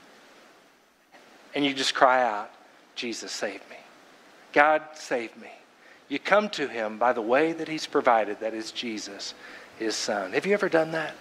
And 1.55 1.65
you 1.65 1.73
just 1.73 1.95
cry 1.95 2.25
out, 2.25 2.51
Jesus, 2.97 3.31
save 3.31 3.61
me. 3.71 3.77
God, 4.53 4.83
save 4.95 5.37
me. 5.37 5.53
You 6.09 6.19
come 6.19 6.49
to 6.51 6.67
him 6.67 6.99
by 6.99 7.13
the 7.13 7.23
way 7.23 7.53
that 7.53 7.69
he's 7.69 7.87
provided, 7.87 8.41
that 8.41 8.55
is 8.55 8.73
Jesus 8.73 9.35
his 9.79 9.95
son. 9.95 10.33
Have 10.33 10.47
you 10.47 10.55
ever 10.55 10.69
done 10.69 10.93
that? 10.93 11.15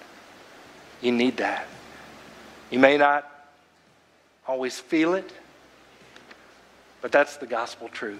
You 1.01 1.11
need 1.11 1.37
that. 1.37 1.67
You 2.69 2.79
may 2.79 2.97
not 2.97 3.29
always 4.47 4.79
feel 4.79 5.13
it, 5.13 5.31
but 7.01 7.11
that's 7.11 7.37
the 7.37 7.45
gospel 7.45 7.87
truth 7.89 8.19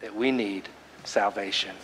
that 0.00 0.14
we 0.14 0.30
need 0.30 0.68
salvation. 1.04 1.74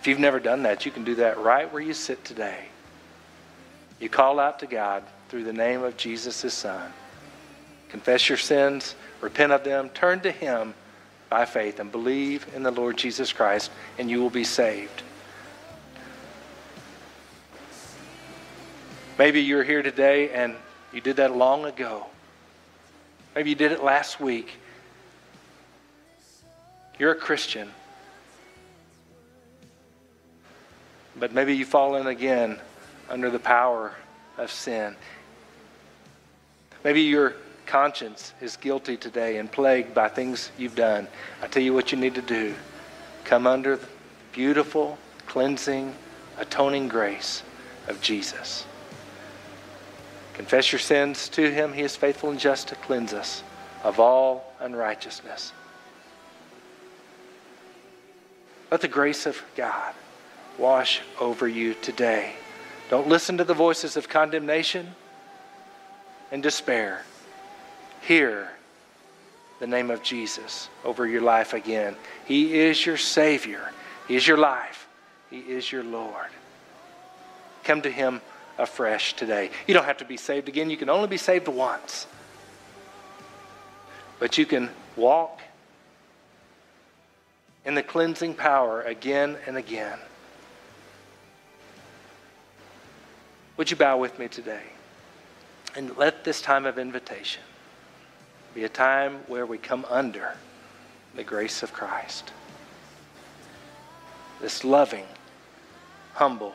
If 0.00 0.06
you've 0.06 0.18
never 0.18 0.40
done 0.40 0.62
that, 0.62 0.86
you 0.86 0.92
can 0.92 1.04
do 1.04 1.16
that 1.16 1.38
right 1.38 1.70
where 1.72 1.82
you 1.82 1.92
sit 1.92 2.24
today. 2.24 2.66
You 4.00 4.08
call 4.08 4.38
out 4.38 4.60
to 4.60 4.66
God 4.66 5.02
through 5.28 5.44
the 5.44 5.52
name 5.52 5.82
of 5.82 5.96
Jesus, 5.96 6.42
his 6.42 6.54
son. 6.54 6.92
Confess 7.88 8.28
your 8.28 8.38
sins, 8.38 8.94
repent 9.20 9.52
of 9.52 9.64
them, 9.64 9.88
turn 9.90 10.20
to 10.20 10.30
him 10.30 10.74
by 11.28 11.44
faith, 11.44 11.80
and 11.80 11.90
believe 11.90 12.46
in 12.54 12.62
the 12.62 12.70
Lord 12.70 12.96
Jesus 12.96 13.32
Christ, 13.32 13.70
and 13.98 14.08
you 14.08 14.20
will 14.20 14.30
be 14.30 14.44
saved. 14.44 15.02
Maybe 19.18 19.40
you're 19.40 19.64
here 19.64 19.82
today 19.82 20.30
and 20.30 20.54
you 20.92 21.00
did 21.00 21.16
that 21.16 21.34
long 21.34 21.64
ago. 21.64 22.06
Maybe 23.34 23.50
you 23.50 23.56
did 23.56 23.72
it 23.72 23.82
last 23.82 24.20
week. 24.20 24.52
You're 26.98 27.12
a 27.12 27.16
Christian. 27.16 27.70
But 31.18 31.32
maybe 31.32 31.56
you've 31.56 31.68
fallen 31.68 32.06
again 32.06 32.58
under 33.08 33.30
the 33.30 33.38
power 33.38 33.94
of 34.36 34.50
sin. 34.50 34.94
Maybe 36.84 37.02
your 37.02 37.34
conscience 37.64 38.34
is 38.40 38.56
guilty 38.56 38.96
today 38.96 39.38
and 39.38 39.50
plagued 39.50 39.94
by 39.94 40.08
things 40.08 40.50
you've 40.58 40.76
done. 40.76 41.08
I 41.42 41.46
tell 41.46 41.62
you 41.62 41.72
what 41.72 41.90
you 41.90 41.98
need 41.98 42.14
to 42.14 42.22
do 42.22 42.54
come 43.24 43.46
under 43.46 43.76
the 43.76 43.86
beautiful, 44.32 44.96
cleansing, 45.26 45.92
atoning 46.38 46.86
grace 46.86 47.42
of 47.88 48.00
Jesus. 48.00 48.64
Confess 50.36 50.70
your 50.70 50.78
sins 50.78 51.30
to 51.30 51.50
him. 51.50 51.72
He 51.72 51.80
is 51.80 51.96
faithful 51.96 52.28
and 52.28 52.38
just 52.38 52.68
to 52.68 52.74
cleanse 52.74 53.14
us 53.14 53.42
of 53.82 53.98
all 53.98 54.52
unrighteousness. 54.60 55.54
Let 58.70 58.82
the 58.82 58.88
grace 58.88 59.24
of 59.24 59.42
God 59.56 59.94
wash 60.58 61.00
over 61.18 61.48
you 61.48 61.72
today. 61.72 62.34
Don't 62.90 63.08
listen 63.08 63.38
to 63.38 63.44
the 63.44 63.54
voices 63.54 63.96
of 63.96 64.10
condemnation 64.10 64.94
and 66.30 66.42
despair. 66.42 67.02
Hear 68.02 68.50
the 69.58 69.66
name 69.66 69.90
of 69.90 70.02
Jesus 70.02 70.68
over 70.84 71.06
your 71.06 71.22
life 71.22 71.54
again. 71.54 71.96
He 72.26 72.58
is 72.58 72.84
your 72.84 72.98
Savior, 72.98 73.72
He 74.06 74.16
is 74.16 74.28
your 74.28 74.36
life, 74.36 74.86
He 75.30 75.38
is 75.38 75.72
your 75.72 75.82
Lord. 75.82 76.28
Come 77.64 77.80
to 77.80 77.90
Him 77.90 78.20
afresh 78.58 79.14
today. 79.14 79.50
You 79.66 79.74
don't 79.74 79.84
have 79.84 79.98
to 79.98 80.04
be 80.04 80.16
saved 80.16 80.48
again, 80.48 80.70
you 80.70 80.76
can 80.76 80.88
only 80.88 81.08
be 81.08 81.16
saved 81.16 81.48
once. 81.48 82.06
But 84.18 84.38
you 84.38 84.46
can 84.46 84.70
walk 84.96 85.40
in 87.64 87.74
the 87.74 87.82
cleansing 87.82 88.34
power 88.34 88.82
again 88.82 89.36
and 89.46 89.56
again. 89.56 89.98
Would 93.56 93.70
you 93.70 93.76
bow 93.76 93.98
with 93.98 94.18
me 94.18 94.28
today? 94.28 94.62
And 95.74 95.96
let 95.96 96.24
this 96.24 96.40
time 96.40 96.64
of 96.64 96.78
invitation 96.78 97.42
be 98.54 98.64
a 98.64 98.68
time 98.68 99.18
where 99.26 99.44
we 99.44 99.58
come 99.58 99.84
under 99.90 100.36
the 101.14 101.24
grace 101.24 101.62
of 101.62 101.72
Christ. 101.72 102.32
This 104.40 104.64
loving, 104.64 105.06
humble, 106.14 106.54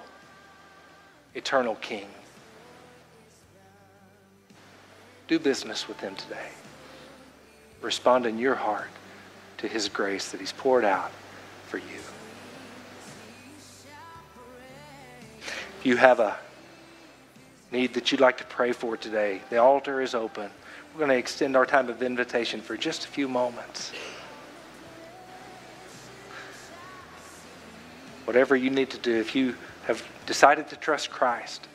eternal 1.36 1.76
King. 1.76 2.08
Do 5.28 5.40
business 5.40 5.88
with 5.88 6.00
him 6.00 6.16
today. 6.16 6.50
Respond 7.82 8.26
in 8.26 8.38
your 8.38 8.56
heart 8.56 8.90
to 9.58 9.68
his 9.68 9.90
grace 9.90 10.32
that 10.32 10.40
he's 10.40 10.52
poured 10.52 10.84
out 10.84 11.12
for 11.68 11.78
you. 11.78 12.00
If 15.80 15.86
you 15.86 15.98
have 15.98 16.20
a 16.20 16.38
need 17.72 17.94
that 17.94 18.12
you'd 18.12 18.22
like 18.22 18.38
to 18.38 18.44
pray 18.46 18.72
for 18.72 18.98
today, 18.98 19.42
the 19.50 19.58
altar 19.58 20.02
is 20.02 20.14
open. 20.14 20.52
We're 20.94 21.00
going 21.00 21.10
to 21.12 21.18
extend 21.18 21.56
our 21.56 21.66
time 21.66 21.90
of 21.90 22.04
invitation 22.04 22.62
for 22.62 22.76
just 22.76 23.06
a 23.06 23.08
few 23.08 23.28
moments. 23.28 23.92
Whatever 28.26 28.56
you 28.56 28.70
need 28.70 28.90
to 28.90 28.98
do, 28.98 29.16
if 29.16 29.34
you 29.36 29.56
have 29.88 30.04
decided 30.26 30.70
to 30.70 30.76
trust 30.76 31.10
Christ 31.10 31.68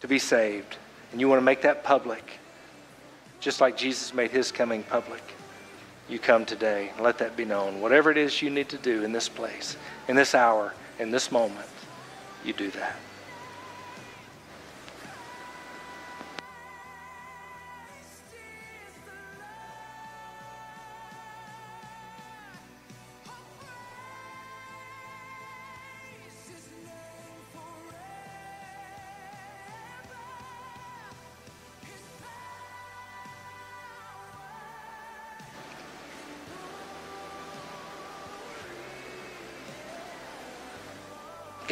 to 0.00 0.08
be 0.08 0.18
saved, 0.18 0.76
and 1.12 1.20
you 1.20 1.28
want 1.28 1.40
to 1.40 1.44
make 1.44 1.62
that 1.62 1.84
public, 1.84 2.40
just 3.40 3.60
like 3.60 3.76
Jesus 3.76 4.12
made 4.12 4.30
his 4.30 4.50
coming 4.50 4.82
public, 4.82 5.22
you 6.08 6.18
come 6.18 6.44
today. 6.44 6.90
And 6.94 7.04
let 7.04 7.18
that 7.18 7.36
be 7.36 7.44
known. 7.44 7.80
Whatever 7.80 8.10
it 8.10 8.16
is 8.16 8.42
you 8.42 8.50
need 8.50 8.68
to 8.70 8.78
do 8.78 9.04
in 9.04 9.12
this 9.12 9.28
place, 9.28 9.76
in 10.08 10.16
this 10.16 10.34
hour, 10.34 10.74
in 10.98 11.10
this 11.10 11.30
moment, 11.30 11.68
you 12.44 12.52
do 12.52 12.70
that. 12.72 12.96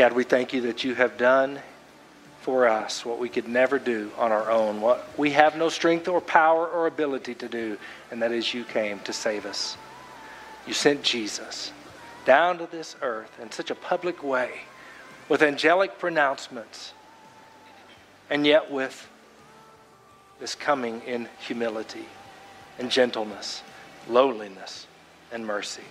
God, 0.00 0.14
we 0.14 0.24
thank 0.24 0.54
you 0.54 0.62
that 0.62 0.82
you 0.82 0.94
have 0.94 1.18
done 1.18 1.60
for 2.40 2.66
us 2.66 3.04
what 3.04 3.18
we 3.18 3.28
could 3.28 3.46
never 3.46 3.78
do 3.78 4.10
on 4.16 4.32
our 4.32 4.50
own, 4.50 4.80
what 4.80 5.06
we 5.18 5.32
have 5.32 5.58
no 5.58 5.68
strength 5.68 6.08
or 6.08 6.22
power 6.22 6.66
or 6.66 6.86
ability 6.86 7.34
to 7.34 7.50
do, 7.50 7.76
and 8.10 8.22
that 8.22 8.32
is 8.32 8.54
you 8.54 8.64
came 8.64 9.00
to 9.00 9.12
save 9.12 9.44
us. 9.44 9.76
You 10.66 10.72
sent 10.72 11.02
Jesus 11.02 11.70
down 12.24 12.56
to 12.56 12.66
this 12.66 12.96
earth 13.02 13.38
in 13.42 13.52
such 13.52 13.70
a 13.70 13.74
public 13.74 14.22
way 14.22 14.60
with 15.28 15.42
angelic 15.42 15.98
pronouncements, 15.98 16.94
and 18.30 18.46
yet 18.46 18.70
with 18.70 19.06
this 20.40 20.54
coming 20.54 21.02
in 21.02 21.28
humility 21.40 22.06
and 22.78 22.90
gentleness, 22.90 23.62
lowliness, 24.08 24.86
and 25.30 25.46
mercy. 25.46 25.84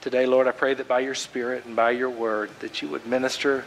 Today, 0.00 0.26
Lord, 0.26 0.46
I 0.46 0.52
pray 0.52 0.74
that 0.74 0.86
by 0.86 1.00
your 1.00 1.16
Spirit 1.16 1.64
and 1.64 1.74
by 1.74 1.90
your 1.90 2.10
word 2.10 2.50
that 2.60 2.80
you 2.80 2.88
would 2.88 3.04
minister 3.04 3.64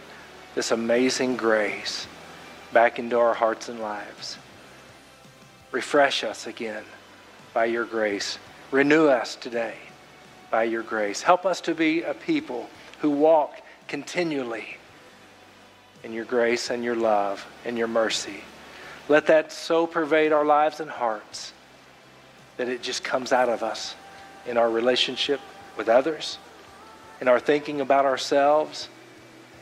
this 0.55 0.71
amazing 0.71 1.35
grace 1.35 2.07
back 2.71 2.99
into 2.99 3.19
our 3.19 3.33
hearts 3.33 3.67
and 3.67 3.81
lives. 3.81 4.37
Refresh 5.71 6.23
us 6.23 6.47
again 6.47 6.83
by 7.53 7.65
your 7.65 7.83
grace. 7.83 8.39
Renew 8.71 9.07
us 9.07 9.35
today 9.35 9.75
by 10.49 10.63
your 10.63 10.83
grace. 10.83 11.21
Help 11.21 11.45
us 11.45 11.59
to 11.61 11.75
be 11.75 12.03
a 12.03 12.13
people 12.13 12.69
who 12.99 13.09
walk 13.09 13.61
continually 13.89 14.77
in 16.01 16.13
your 16.13 16.25
grace 16.25 16.69
and 16.69 16.81
your 16.81 16.95
love 16.95 17.45
and 17.65 17.77
your 17.77 17.89
mercy. 17.89 18.41
Let 19.09 19.27
that 19.27 19.51
so 19.51 19.85
pervade 19.85 20.31
our 20.31 20.45
lives 20.45 20.79
and 20.79 20.89
hearts 20.89 21.51
that 22.55 22.69
it 22.69 22.81
just 22.81 23.03
comes 23.03 23.33
out 23.33 23.49
of 23.49 23.63
us 23.63 23.95
in 24.45 24.57
our 24.57 24.69
relationship 24.69 25.41
with 25.77 25.89
others, 25.89 26.38
in 27.19 27.27
our 27.27 27.39
thinking 27.39 27.81
about 27.81 28.05
ourselves, 28.05 28.89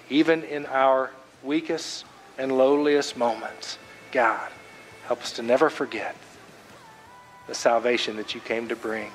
even 0.09 0.43
in 0.43 0.65
our 0.67 1.11
weakest 1.43 2.05
and 2.37 2.57
lowliest 2.57 3.17
moments. 3.17 3.77
God, 4.11 4.49
help 5.05 5.21
us 5.21 5.31
to 5.33 5.41
never 5.41 5.69
forget 5.69 6.15
the 7.47 7.55
salvation 7.55 8.15
that 8.17 8.35
you 8.35 8.41
came 8.41 8.67
to 8.67 8.75
bring. 8.75 9.11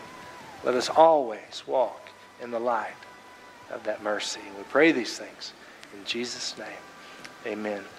Let 0.65 0.75
us 0.75 0.89
always 0.89 1.63
walk 1.67 2.09
in 2.43 2.51
the 2.51 2.59
light 2.59 2.97
of 3.71 3.85
that 3.85 4.03
mercy. 4.03 4.41
And 4.47 4.57
we 4.57 4.65
pray 4.65 4.93
these 4.93 5.17
things 5.17 5.53
in 5.93 6.05
Jesus' 6.05 6.57
name. 6.59 6.67
Amen. 7.47 7.85